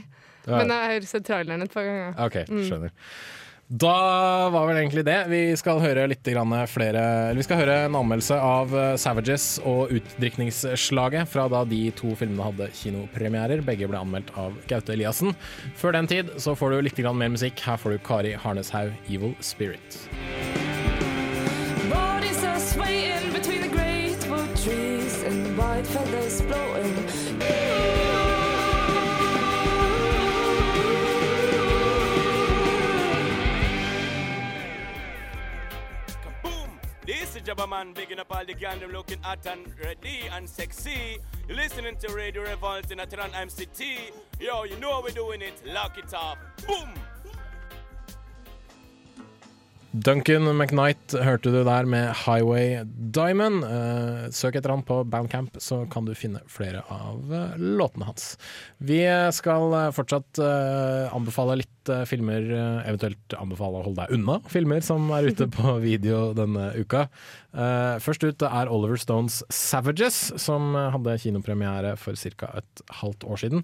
[0.47, 2.13] men jeg har sett traileren et par ganger.
[2.25, 2.63] Ok, Mm.
[2.69, 2.91] skjønner.
[3.67, 5.15] Da var vel egentlig det.
[5.27, 9.89] Vi skal høre litt flere eller Vi skal høre en anmeldelse av eh, Savages og
[9.89, 13.65] Utdrikningsslaget fra da de to filmene hadde kinopremierer.
[13.65, 15.33] Begge ble anmeldt av Gaute Eliassen.
[15.75, 17.59] Før den tid så får du litt mer musikk.
[17.65, 20.05] Her får du Kari Harneshaug, 'Evil Spirit'.
[22.75, 23.69] Are swaying between the
[24.29, 26.93] wood trees and white feathers blowing.
[37.05, 40.49] This is Jabba Man, bigging up all the gang, them looking hot and ready and
[40.49, 41.19] sexy.
[41.47, 44.11] You're listening to Radio Revolt in Atran MCT.
[44.39, 45.53] Yo, you know how we're doing it.
[45.65, 46.37] Lock it up.
[46.67, 47.04] Boom!
[49.95, 52.83] Duncan McKnight hørte du der med 'Highway
[53.15, 53.63] Diamond'.
[53.63, 58.35] Eh, søk etter han på Bandcamp, så kan du finne flere av eh, låtene hans.
[58.83, 58.99] Vi
[59.31, 60.41] skal eh, fortsatt
[61.15, 61.71] anbefale litt
[62.09, 62.41] filmer,
[62.89, 67.05] eventuelt anbefale å holde deg unna filmer som er ute på video denne uka.
[68.01, 72.49] Først ut er Oliver Stones 'Savages', som hadde kinopremiere for ca.
[72.57, 73.63] et halvt år siden.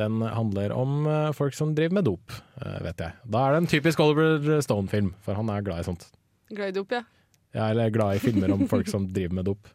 [0.00, 2.32] Den handler om eh, folk som driver med dop,
[2.62, 3.18] eh, vet jeg.
[3.24, 6.06] Da er det en typisk Oliver Stone-film, for han er glad i sånt.
[6.52, 7.02] Glad i dop, ja.
[7.56, 9.68] ja eller glad i filmer om folk som driver med dop.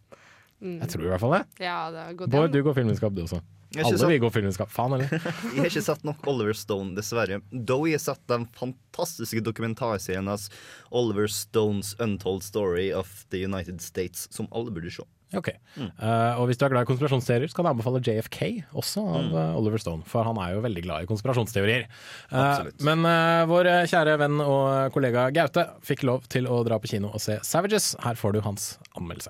[0.58, 0.80] Mm.
[0.82, 1.44] Jeg tror i hvert fall det.
[1.62, 3.44] Ja, det har gått Bård, du går filmvitenskap du også.
[3.76, 4.72] Alle vil gå går filmvitenskap.
[4.72, 5.12] Faen, eller?
[5.54, 7.42] Jeg har ikke sett nok Oliver Stone, dessverre.
[7.52, 10.48] Dog jeg har sett den fantastiske dokumentarserien hans
[10.90, 15.04] Oliver Stones Untold Story of the United States, som alle burde se.
[15.36, 15.50] Ok.
[15.50, 19.24] Eh, og hvis du er glad i konspirasjonsteorier, så kan jeg anbefale JFK, også av
[19.28, 19.34] Mm.
[19.36, 20.04] uh, Oliver Stone.
[20.08, 21.84] For han er jo veldig glad i konspirasjonsteorier.
[22.32, 23.04] Uh, men
[23.50, 27.40] vår kjære venn og kollega Gaute fikk lov til å dra på kino og se
[27.44, 27.96] Savages.
[28.04, 29.30] Her får du hans anmeldelse.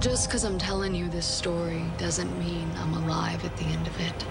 [0.00, 4.00] Just because I'm telling you this story doesn't mean I'm alive at the end of
[4.00, 4.24] it.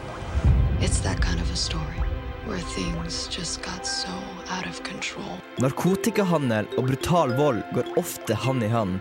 [0.81, 2.01] It's that kind of a story
[2.47, 4.13] where things just got so
[4.49, 5.39] out of control.
[5.59, 8.99] Narkotikahandel og brutal vold går ofte hand i hand.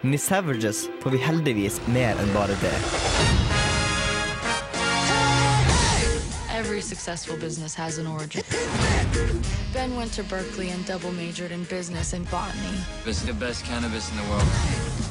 [0.00, 2.74] Men i Savages får vi heldigvis mer enn bare det.
[6.58, 8.42] Every successful business has an origin.
[9.72, 12.78] Ben went to Berkeley and double majored in business and botany.
[13.04, 14.48] This is the best cannabis in the world.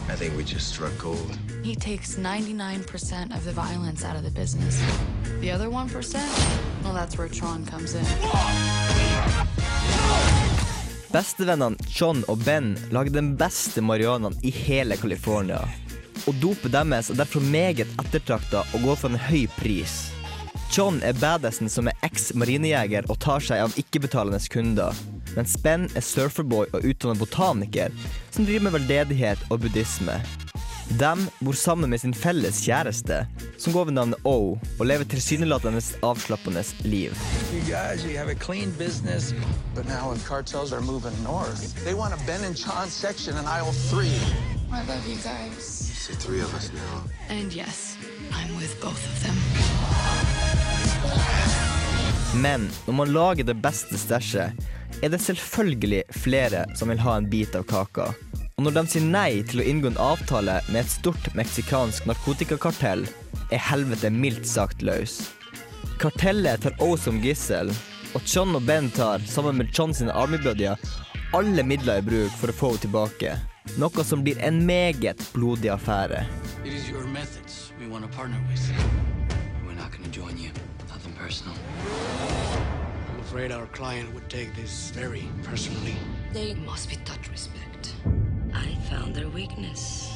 [0.10, 1.38] I think we just struck gold.
[1.64, 4.82] He takes 99% of the violence out of the business.
[5.42, 8.06] The other 1%, well, that's where Tron comes in.
[11.14, 15.62] Bestevennene John og Ben lager den beste marihuanaen i hele California.
[16.28, 20.08] Og dopet deres er derfor meget ettertrakta og går for en høy pris.
[20.74, 24.98] John er badassen som er eks-marinejeger og tar seg av ikke-betalende kunder.
[25.38, 27.94] Mens Ben er surferboy og utdannet botaniker
[28.34, 30.18] som driver med veldedighet og buddhisme.
[30.90, 33.26] De bor sammen med sin felles kjæreste,
[33.60, 37.12] som går ved navnet O, og lever tilsynelatende avslappende liv.
[37.68, 38.04] Guys,
[38.78, 39.34] business,
[47.58, 47.98] yes.
[52.36, 54.52] Men når man lager det beste stæsjet,
[55.04, 58.12] er det selvfølgelig flere som vil ha en bit av kaka.
[58.58, 63.04] Og når de sier nei til å inngå en avtale med et stort meksikansk narkotikakartell,
[63.54, 65.20] er helvete mildt sagt løs.
[66.02, 67.70] Kartellet tar O som gissel,
[68.18, 70.82] og John og Ben tar, sammen med John sine armybuddier,
[71.38, 73.36] alle midler i bruk for å få henne tilbake.
[73.78, 76.24] Noe som blir en meget blodig affære.
[76.66, 78.66] It is your methods we want to partner with.
[79.68, 80.50] We're not going to join you.
[80.90, 81.54] Nothing personal.
[83.14, 85.94] I'm afraid our client would take this very personally.
[86.34, 87.57] They must be taught respect.
[88.58, 90.12] I found their weakness.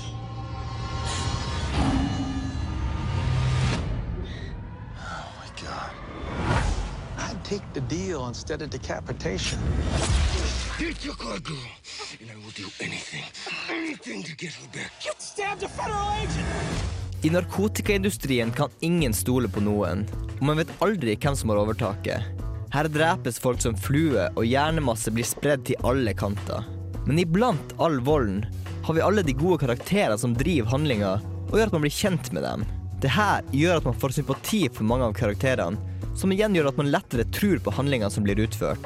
[4.97, 5.91] Oh my God.
[7.17, 9.59] I'd take the deal instead of decapitation.
[10.79, 11.69] Get your car, girl,
[12.19, 13.23] and I will do anything,
[13.69, 14.91] anything to get her back.
[15.05, 16.47] You stabbed a federal agent!
[17.23, 20.07] I narkotikaindustrien kan ingen stole på noen,
[20.39, 22.25] og man vet aldri hvem som har overtaket.
[22.73, 26.65] Her drepes folk som flue, og hjernemasse blir spredd til alle kanter.
[27.05, 28.45] Men iblant all volden
[28.83, 31.17] har vi alle de gode karakterene som driver handlinga,
[31.51, 32.65] og gjør at man blir kjent med dem.
[33.01, 35.79] Det her gjør at man får sympati for mange av karakterene,
[36.17, 38.85] som igjen gjør at man lettere tror på handlingene som blir utført.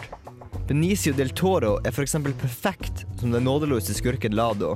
[0.68, 2.16] Benicio del Toro er f.eks.
[2.41, 4.76] perfekt som den nådeløse skurken Lado.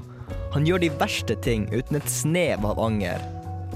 [0.54, 3.22] Han gjør de verste ting uten et snev av anger.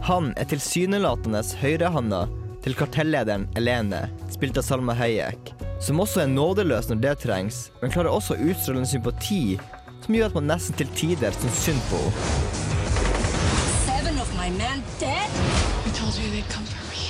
[0.06, 2.26] Han er tilsynelatende høyrehanda
[2.64, 5.54] til kartellederen Elene, spilt av Salma Hayek,
[5.84, 9.58] som også er nådeløs når det trengs, men klarer også å utstråle en sympati
[10.06, 12.62] som gjør at man nesten til tider syns synd på henne.
[13.84, 15.28] Seven of my men dead?
[15.84, 17.04] I told you they'd come for me.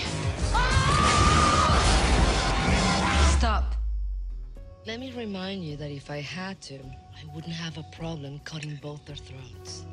[3.37, 3.77] Stop.
[4.87, 6.75] Let me remind you that if I had to,
[7.13, 9.83] I wouldn't have a problem cutting both their throats.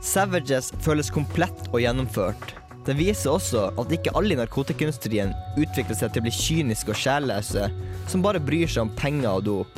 [0.00, 2.54] Savages føles komplett og gjennomført.
[2.90, 6.98] Den viser også at ikke alle i narkotikaindustrien utvikler seg til å bli kyniske og
[6.98, 7.68] sjelløse,
[8.10, 9.76] som bare bryr seg om penger og dop.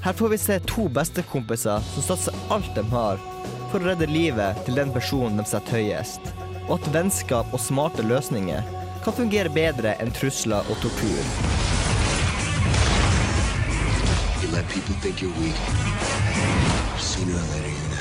[0.00, 3.20] Her får vi se to bestekompiser som satser alt de har
[3.68, 6.32] for å redde livet til den personen de setter høyest,
[6.64, 8.72] og at vennskap og smarte løsninger
[9.04, 11.20] kan fungere bedre enn trusler og tortur.
[14.40, 15.60] You let people think you're weak.
[16.96, 17.93] Sooner or later, you're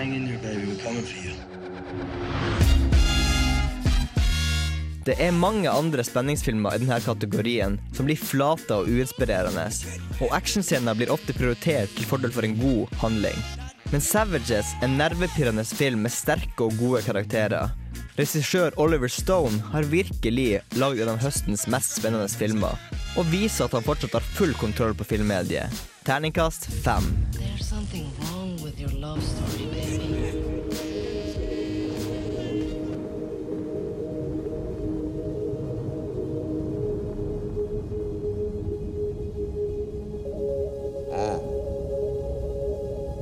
[0.00, 0.66] Hang in there, baby.
[0.66, 1.34] We're coming for you.
[5.04, 9.66] Det er mange andre spenningsfilmer i denne kategorien som blir flate og uinspirerende,
[10.22, 13.36] og actionscener blir ofte prioritert til fordel for en god handling.
[13.92, 17.76] Men Savages er en nervepirrende film med sterke og gode karakterer.
[18.16, 22.80] Regissør Oliver Stone har virkelig lagd en av høstens mest spennende filmer,
[23.20, 25.68] og viser at han fortsatt har full kontroll på filmmediet.
[26.08, 27.04] Terningkast fem.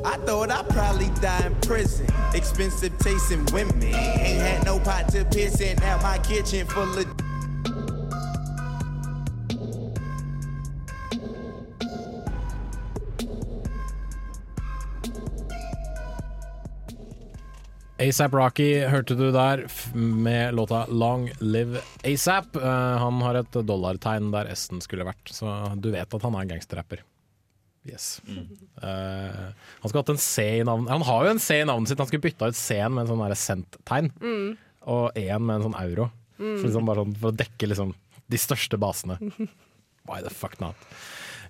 [0.04, 2.06] I thought I'd probably die in prison.
[2.34, 3.82] Expensive tasting women.
[3.82, 5.76] Ain't had no pot to piss in.
[5.78, 7.06] Now my kitchen full of.
[17.98, 22.56] ASAP Rocky hørte du der med låta 'Long Live ASAP'.
[22.56, 26.46] Uh, han har et dollartegn der S-en skulle vært, så du vet at han er
[26.46, 27.02] gangsterrapper.
[27.86, 28.20] Yes.
[28.82, 29.52] Eh,
[29.82, 31.98] han skulle hatt en C i navnet Han har jo en C i navnet sitt,
[31.98, 34.56] han skulle bytta ut C-en med en sånn cent-tegn, Mm.
[34.86, 36.10] og E-en med en sånn euro.
[36.38, 36.58] Mm.
[36.60, 37.94] For, liksom sånn, for å dekke liksom
[38.28, 39.16] de største basene.
[40.08, 40.76] Why the fuck not?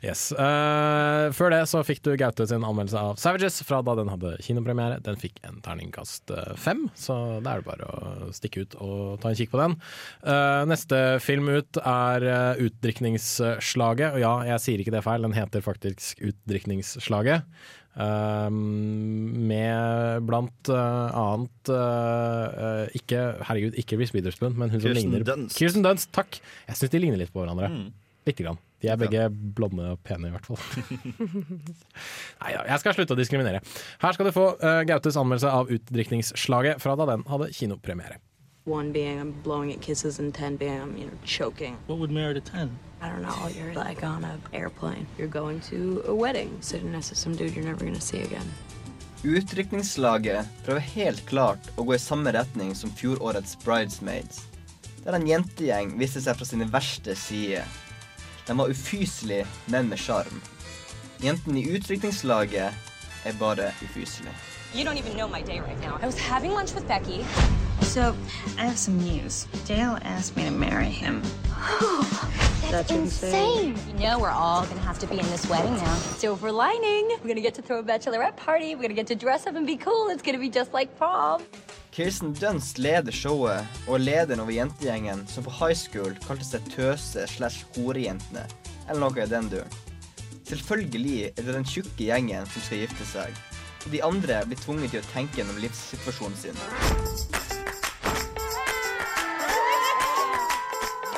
[0.05, 0.29] Yes.
[0.31, 4.37] Uh, før det så fikk du Gaute sin anmeldelse av Savages fra da den hadde
[4.45, 5.01] kinopremiere.
[5.05, 9.19] Den fikk en terningkast eh, fem, så da er det bare å stikke ut og
[9.23, 9.75] ta en kikk på den.
[10.23, 14.15] Uh, neste film ut er uh, Utdrikningsslaget.
[14.15, 17.47] Og ja, jeg sier ikke det feil, den heter faktisk Utdrikningsslaget.
[17.99, 25.11] Uh, med blant uh, annet eh, ikke, Herregud, ikke Reece Witherspoon, men hun som Kirsten
[25.11, 25.59] ligner Dunst.
[25.59, 26.39] Kirsten Dunst, takk!
[26.69, 27.73] Jeg syns de ligner litt på hverandre.
[27.73, 27.89] Mm.
[28.29, 28.61] Lite grann.
[28.79, 29.25] De er begge
[29.57, 30.61] blonde og pene, i hvert fall.
[32.43, 33.63] Nei da, jeg skal slutte å diskriminere.
[34.05, 38.21] Her skal du få uh, Gautes anmeldelse av Utdrikningsslaget fra da den hadde kinopremiere.
[38.69, 41.79] One being I'm blowing at kisses, and ten being I'm, you know, choking.
[41.87, 42.79] What would merit a 10?
[43.01, 43.49] I don't know.
[43.57, 45.07] You're like on an airplane.
[45.17, 48.47] You're going to a wedding, sitting next to some dude you're never gonna see again.
[49.25, 54.45] Utdrikningslaget prøver helt klart å gå i samme retning som fjorårets Bridesmaids,
[55.03, 57.67] der en jentegjeng viste seg fra sine verste sider.
[58.49, 60.43] De var ufyselige, men med sjarm.
[61.21, 62.73] Jentene i utdrikningslaget
[63.25, 64.33] er bare ufyselige.
[64.75, 65.99] You don't even know my day right now.
[66.03, 67.25] I was having lunch with Becky.
[67.81, 68.15] So,
[68.59, 69.47] I have some news.
[69.65, 71.23] Dale asked me to marry him.
[72.71, 73.77] That's insane.
[73.87, 75.95] You know we're all gonna have to be in this wedding now.
[75.95, 77.09] Silver lining.
[77.23, 78.75] We're gonna get to throw a bachelorette party.
[78.75, 80.09] We're gonna get to dress up and be cool.
[80.11, 81.43] It's gonna be just like prom.
[81.91, 86.69] Kirsten Dunst leder showet og er lederen over jentegjengen som på high school kalte seg
[86.71, 88.45] tøse slash horejentene,
[88.87, 89.81] eller noe i den duren.
[90.45, 93.33] Selvfølgelig er det den tjukke gjengen som skal gifte seg,
[93.85, 96.59] og de andre blir tvunget til å tenke gjennom livssituasjonen sin.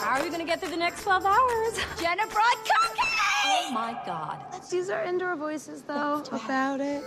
[0.01, 1.81] How are we gonna get through the next 12 hours?
[2.03, 3.21] Jenna brought cocaine!
[3.51, 4.39] Oh my god.
[4.53, 7.03] Let's use indoor voices, though, about it.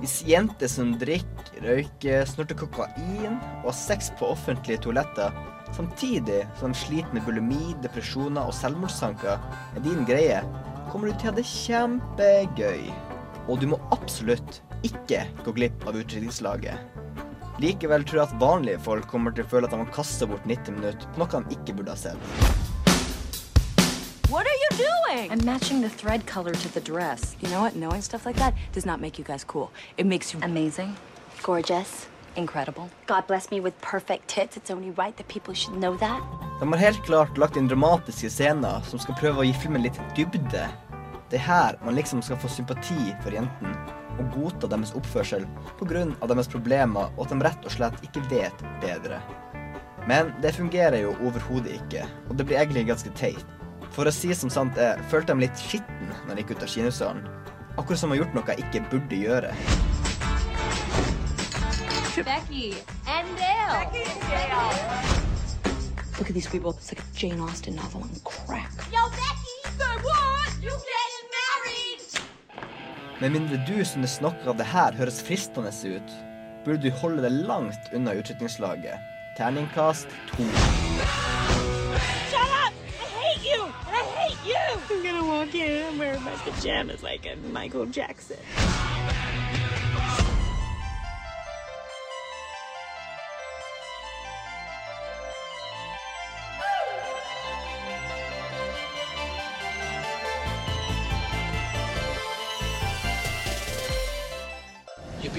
[0.00, 5.34] Hvis jenter som drikker, røyker, snorter kokain og har sex på offentlige toaletter,
[5.76, 9.38] samtidig som de sliter med bulimi, depresjoner og selvmordstanker,
[9.76, 10.40] er din greie,
[10.90, 12.88] kommer du til å ha det kjempegøy.
[13.48, 16.78] Og du må absolutt ikke gå glipp av utdrikningslaget.
[17.58, 20.44] Likevel tror jeg at vanlige folk kommer til å føle at de må kaste bort
[20.46, 22.68] 90 minutter på noe de ikke burde ha sett.
[24.30, 25.32] What are you doing?
[25.32, 27.34] I'm matching the thread color to the dress.
[27.40, 27.74] You know what?
[27.74, 29.70] Knowing stuff like that does not make you guys cool.
[29.96, 30.94] It makes you Amazing,
[31.42, 32.06] gorgeous,
[32.36, 32.90] incredible.
[33.06, 34.56] God bless me with perfect tits.
[34.56, 36.22] It's only right that people should know that.
[36.60, 39.98] De har helt klart lagt inn dramatiske scener som skal prøve å gi filmen litt
[40.14, 40.68] dybde.
[41.30, 45.46] Det er her man liksom skal få sympati for jentene og godta deres oppførsel
[45.78, 46.04] pga.
[46.26, 49.20] deres problemer og at de rett og slett ikke vet bedre.
[50.08, 53.44] Men det fungerer jo overhodet ikke, og det blir egentlig ganske teit.
[53.92, 56.64] For å si som sant er, følte jeg meg litt skitten når jeg gikk ut
[56.64, 57.28] av kinosalen.
[57.78, 59.52] Akkurat som å ha gjort noe jeg ikke burde gjøre.
[62.18, 62.74] Becky
[63.06, 63.86] and Dale.
[63.86, 65.18] Becky and Dale.
[66.18, 66.72] Look at these people.
[66.72, 68.72] It's like a Jane Austen novel on crack.
[68.90, 69.78] Yo, Becky!
[69.78, 70.52] The what?
[70.60, 71.07] You married?
[73.20, 76.12] Med mindre du som det snakker av det her høres fristende ut,
[76.62, 78.94] burde du holde deg langt unna utrykningslaget.
[79.34, 80.46] Terningkast to.
[82.30, 82.74] Shut up!
[83.18, 83.34] I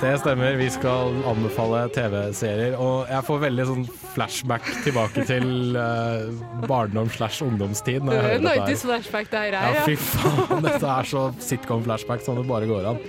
[0.00, 2.74] Det stemmer, vi skal anbefale TV-serier.
[2.76, 6.28] Og jeg får veldig sånn flashback tilbake til uh,
[6.68, 8.04] barndom slash ungdomstid.
[8.04, 8.80] Når jeg hører dette her.
[8.84, 10.66] flashback det her Ja, er, fy faen.
[10.66, 13.00] Dette er så sitcom-flashback som det bare går an.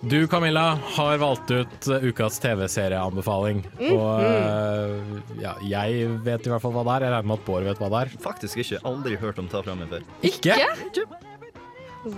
[0.00, 3.64] Du Camilla har valgt ut uh, ukas TV-serieanbefaling.
[3.76, 3.88] Mm.
[3.92, 7.08] Og uh, ja, jeg vet i hvert fall hva det er.
[7.08, 8.20] Jeg regner med at Bård vet hva det er.
[8.24, 8.80] Faktisk ikke.
[8.88, 10.06] Aldri hørt om Ta fram meg før.
[10.32, 10.62] Ikke?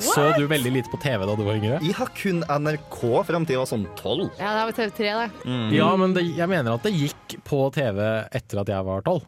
[0.04, 1.78] Så du veldig lite på TV da du var yngre?
[1.84, 4.28] Jeg har kun NRK fram til jeg var sånn tolv.
[4.40, 5.54] Ja, det var TV3, det.
[5.76, 9.24] Ja, men det, jeg mener at det gikk på TV etter at jeg var tolv.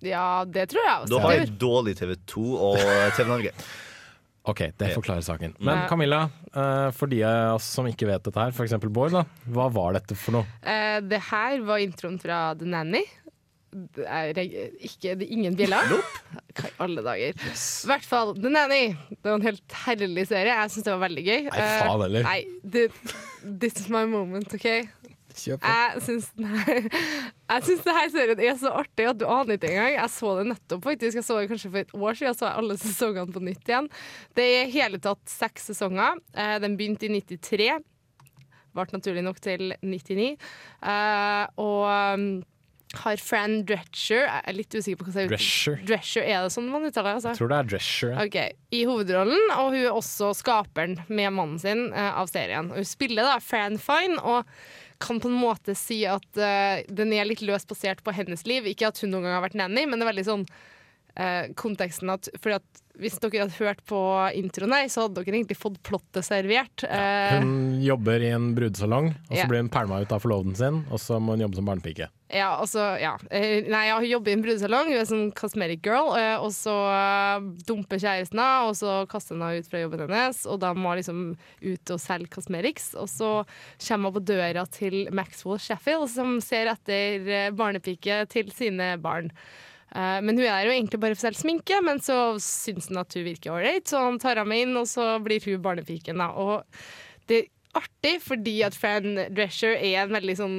[0.00, 1.12] Ja, det tror jeg også.
[1.12, 2.82] Da har jeg dårlig TV2 og
[3.18, 3.54] TV Norge.
[4.48, 5.52] Ok, det forklarer saken.
[5.60, 5.82] Men.
[5.90, 8.72] Camilla, eh, for de av oss som ikke vet dette her, f.eks.
[8.88, 10.48] Bård, da, hva var dette for noe?
[10.64, 13.02] Eh, det her var introen fra The Nanny.
[13.70, 15.92] Er ikke, det er ingen bjeller.
[16.58, 17.36] Hva i alle dager.
[17.38, 18.96] I hvert fall The Nanny.
[19.10, 20.56] Det var en helt herlig serie.
[20.56, 21.44] Jeg syns det var veldig gøy.
[21.46, 22.24] Nei, faen heller.
[22.24, 22.88] Uh, Nei, det,
[23.62, 24.66] this is my moment, OK?
[25.38, 25.60] Kjør.
[25.62, 29.54] Jeg syns den her Jeg synes det her serien er så artig at du aner
[29.54, 29.94] ikke engang.
[29.94, 31.20] Jeg så det nettopp, faktisk.
[31.20, 32.38] Jeg så det kanskje for et år siden.
[32.40, 33.88] Så jeg alle sesongene på nytt igjen.
[34.34, 36.18] Det er i hele tatt seks sesonger.
[36.34, 37.70] Uh, Den begynte i 93.
[38.74, 40.32] Ble naturlig nok til 99.
[40.82, 41.86] Uh, og
[42.18, 42.28] um,
[42.98, 45.78] har Fran Drescher Jeg er litt usikker på hva jeg Drescher.
[45.86, 47.18] Drescher, Er det sånn man uttaler?
[47.18, 47.30] Altså?
[47.30, 48.12] Jeg tror det er Drescher.
[48.14, 48.26] ja.
[48.26, 48.56] Okay.
[48.74, 52.70] I hovedrollen, og hun er også skaperen med mannen sin uh, av serien.
[52.74, 54.48] Hun spiller da Fran Fine, og
[55.00, 58.68] kan på en måte si at uh, den er litt løst basert på hennes liv.
[58.70, 62.14] Ikke at hun noen gang har vært nanny, men det er veldig sånn uh, konteksten
[62.14, 63.98] at, fordi at hvis dere hadde hørt på
[64.38, 66.84] introen her, så hadde dere egentlig fått plottet servert.
[66.86, 67.40] Ja.
[67.40, 69.46] Hun jobber i en brudesalong, og så Ja.
[69.50, 72.08] blir hun pælma ut av forloveden sin, og så må hun jobbe som barnepike.
[72.30, 73.16] Ja, altså, ja.
[73.30, 76.52] Eh, Nei, ja, hun jobber i en brudesalong, hun er sånn cosmetic girl, eh, og
[76.54, 80.60] så eh, dumper kjæresten henne, og så kaster hun henne ut fra jobben hennes, og
[80.62, 81.24] da må hun liksom
[81.64, 83.32] ut og selge cosmetics, og så
[83.82, 89.32] kommer hun på døra til Maxwell Sheffield, som ser etter eh, barnepike til sine barn.
[89.94, 93.14] Eh, Men hun er jo egentlig bare for selv sminke, men så syns han at
[93.16, 96.22] hun virker ålreit, så han tar henne med inn, og så blir hun barnepiken.
[96.22, 96.30] Da.
[96.30, 96.64] Og
[97.30, 100.58] det er artig fordi at Fran Drescher er en veldig sånn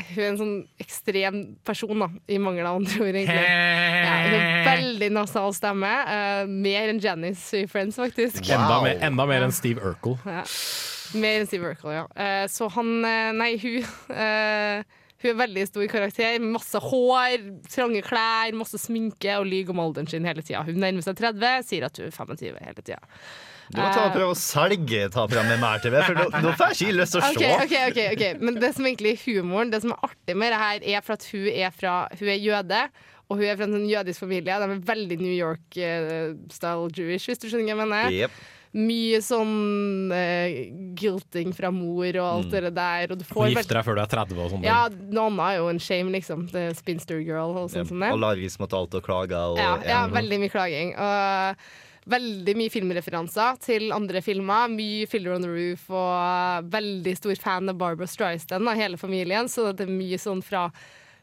[0.00, 3.42] hun er en sånn ekstrem person, da, i mangel av andre ord, egentlig.
[3.44, 5.90] Ja, hun har veldig nasal stemme.
[6.08, 8.40] Uh, mer enn Janice i Friends, faktisk.
[8.46, 10.16] Enda, mer, enda mer enn Steve Urkel.
[10.24, 10.46] Ja.
[11.20, 12.06] Mer enn Steve Urkel, ja.
[12.16, 12.94] Uh, så han
[13.36, 13.84] Nei, hun
[14.24, 16.38] eh, Hun er veldig stor karakter.
[16.40, 20.62] Masse hår, trange klær, masse sminke og lyver om alderen sin hele tida.
[20.64, 23.00] Hun nærmer seg 30, sier at hun er 25 hele tida.
[23.70, 26.88] Du må ta og prøve å selge ta-programmet mer TV, for da- da får jeg
[26.88, 27.38] ikke lyst til å se.
[27.38, 27.50] se.
[27.66, 28.24] ok, ok, ok.
[28.40, 31.12] Men det som egentlig er humoren, det som er artig med det her, er for
[31.14, 32.80] at hun er, fra, hun er jøde.
[33.30, 34.56] Og hun er fra en sånn jødisk familie.
[34.58, 38.10] De er veldig New York-style Jewish, hvis du skjønner hva jeg mener.
[38.10, 38.30] Jep.
[38.70, 43.10] Mye sånn eh, guilting fra mor og alt det der.
[43.10, 44.66] Og du Og får gifte deg før du er 30 og sånn.
[44.66, 46.44] Ja, Nonna er jo en shame, liksom.
[46.54, 48.12] Er spinster girl og sånn som det.
[48.14, 49.56] Allergisk mot alt og klager.
[49.56, 50.92] Og, Ja, ja, veldig mye klaging.
[50.94, 51.56] Og
[52.10, 54.70] veldig mye filmreferanser til andre filmer.
[54.70, 59.48] Mye 'Filler on the Roof og veldig stor fan av Barbara Streisand, og hele familien.
[59.48, 60.70] Så det er mye sånn fra,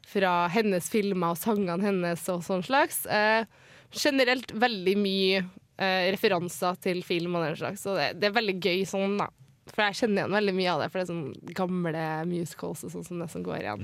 [0.06, 3.06] fra hennes filmer og sangene hennes og sånn slags.
[3.08, 3.46] Eh,
[3.92, 5.46] generelt veldig mye
[5.78, 9.30] eh, referanser til film og den slags, så det, det er veldig gøy sånn, da.
[9.68, 12.94] For jeg kjenner igjen veldig mye av det, for det er sånn gamle musicals og
[12.94, 13.84] sånn som det som går igjen.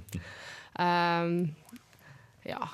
[0.79, 1.33] Um,
[2.47, 2.65] ja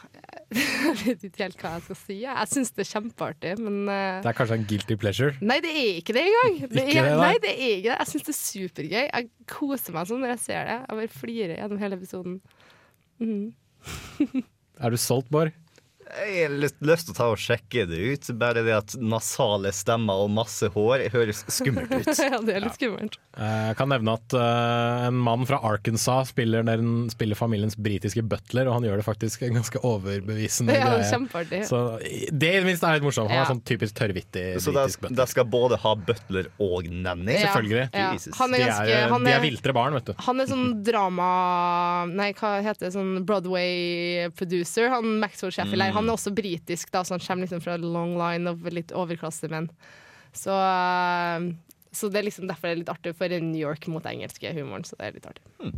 [0.55, 2.15] Jeg vet ikke helt hva jeg skal si.
[2.23, 2.31] jeg.
[2.31, 5.35] Jeg syns det er kjempeartig, men uh, Det er kanskje en guilty pleasure.
[5.45, 6.55] Nei, det er ikke det engang.
[6.73, 7.97] Det er, det, nei, det er ikke det.
[7.97, 9.03] Jeg syns det er supergøy.
[9.03, 10.77] Jeg koser meg sånn når jeg ser det.
[10.79, 12.39] Jeg bare flirer gjennom hele episoden.
[13.21, 13.45] Mm.
[14.79, 15.51] Er du solgt, Bård?
[16.09, 18.29] Jeg har lyst, lyst til å ta og sjekke det ut.
[18.41, 22.09] Bare det at nasale stemmer og masse hår høres skummelt ut.
[22.23, 23.17] ja, det er litt skummelt.
[23.37, 28.23] Eh, Jeg kan nevne at eh, en mann fra Arkansas spiller, den, spiller familiens britiske
[28.25, 31.61] butler, og han gjør det faktisk en ganske overbevisende Ja, kjempeartig.
[31.69, 33.29] Så det i det minste er litt morsomt.
[33.29, 35.17] Han er sånn typisk tørrvittig Så de, britisk butler.
[35.21, 37.37] de skal både ha butler og nanny?
[37.37, 37.85] Ja, Selvfølgelig.
[37.93, 38.09] ja.
[38.41, 40.15] Han er De er, han de er, er viltre barn, vet du.
[40.25, 41.29] Han er sånn drama
[42.09, 42.93] Nei, hva heter det?
[42.97, 44.89] Sånn Broadway-producer.
[44.93, 45.77] Han Maxwell Sheffield.
[45.79, 45.98] Mm.
[45.99, 49.69] Han er også britisk, da, så han kommer liksom fra long line of litt overklassemenn.
[50.33, 51.53] Så, eh,
[51.91, 54.85] så det er liksom derfor det er litt artig for New York mot engelske humoren.
[54.85, 55.73] Så det er litt artig.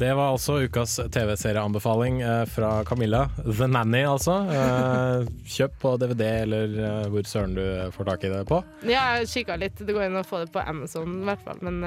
[0.00, 3.26] Det var altså ukas TV-serieanbefaling eh, fra Camilla.
[3.44, 4.38] The Nanny, altså.
[4.48, 6.78] Eh, kjøp på DVD eller
[7.12, 7.64] hvor søren du
[7.96, 8.62] får tak i det på.
[8.88, 9.82] Ja, jeg kikka litt.
[9.82, 11.82] Det går an å få det på Amazon i hvert fall, men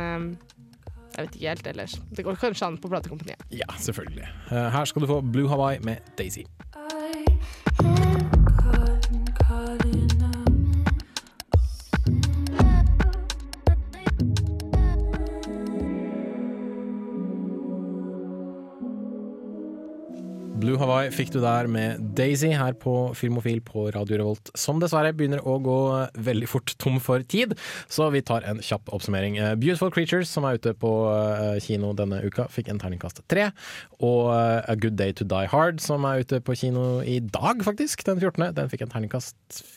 [1.15, 1.97] jeg vet ikke helt ellers.
[2.11, 3.41] Det går kanskje an på platekompaniet.
[3.55, 4.27] Ja, selvfølgelig.
[4.51, 6.43] Her skal du få Blue Hawaii med Daisy.
[20.75, 25.13] Blue Hawaii fikk du der med Daisy her på Filmofil på Radio Revolt, som dessverre
[25.15, 25.75] begynner å gå
[26.19, 27.53] veldig fort tom for tid,
[27.87, 29.37] så vi tar en kjapp oppsummering.
[29.39, 33.47] Eh, Beautiful Creatures, som er ute på eh, kino denne uka, fikk en terningkast tre.
[34.03, 37.63] Og eh, A Good Day To Die Hard, som er ute på kino i dag,
[37.63, 39.74] faktisk, den 14., den fikk en terningkast fire.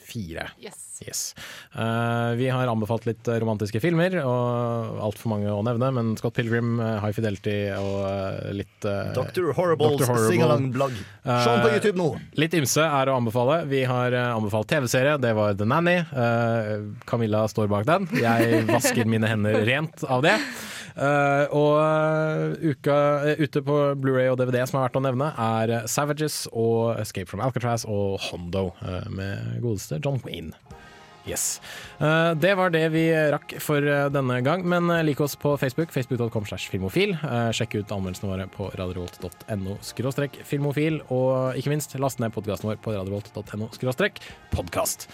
[0.58, 0.84] Yes.
[1.06, 1.34] Yes.
[1.76, 6.78] Uh, vi har anbefalt litt romantiske filmer, og altfor mange å nevne, men Scott Pilgrim,
[6.82, 9.52] eh, High Fidelity og eh, litt uh, Dr.
[9.56, 10.08] Horribles Dr.
[10.10, 10.32] Horrible.
[10.32, 10.96] singalong-blogg.
[11.28, 12.08] Se på YouTube nå!
[12.40, 13.60] Litt ymse er å anbefale.
[13.70, 15.18] Vi har anbefalt TV-serie.
[15.22, 15.98] Det var The Nanny.
[16.02, 16.74] Eh,
[17.08, 18.08] Camilla står bak den.
[18.18, 20.38] Jeg vasker mine hender rent av det.
[20.98, 22.96] Eh, og eh, uka
[23.30, 27.30] eh, ute på Blu-ray og DVD som er verdt å nevne, er Savages og Escape
[27.30, 28.72] from Alcatraz og Hondo
[29.14, 30.56] med godeste John Wayne.
[31.28, 31.60] Yes.
[31.98, 35.56] Eh, det var det vi rakk for eh, denne gang, men eh, lik oss på
[35.60, 37.16] Facebook, facebook.com slash filmofil.
[37.54, 42.80] Sjekk ut anmeldelsene våre på radiorolt.no skråstrekk filmofil, og ikke minst last ned podkasten vår
[42.84, 44.22] på radiorolt.no skråstrekk
[44.54, 45.08] podkast.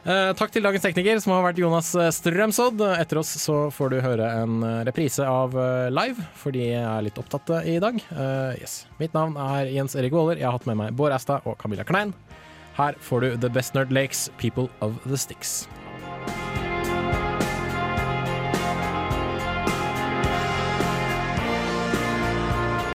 [0.00, 2.80] Takk til dagens tekniker, som har vært Jonas Strømsodd.
[2.96, 5.52] Etter oss så får du høre en reprise av
[5.92, 8.00] Live, fordi jeg er litt opptatt i dag.
[8.56, 8.86] Yes.
[9.02, 10.40] Mitt navn er Jens Erik Waaler.
[10.40, 12.16] Jeg har hatt med meg Bård Asta og Camilla Klein.
[12.76, 15.68] Her får du The Best Nerd Lakes, People of the Sticks.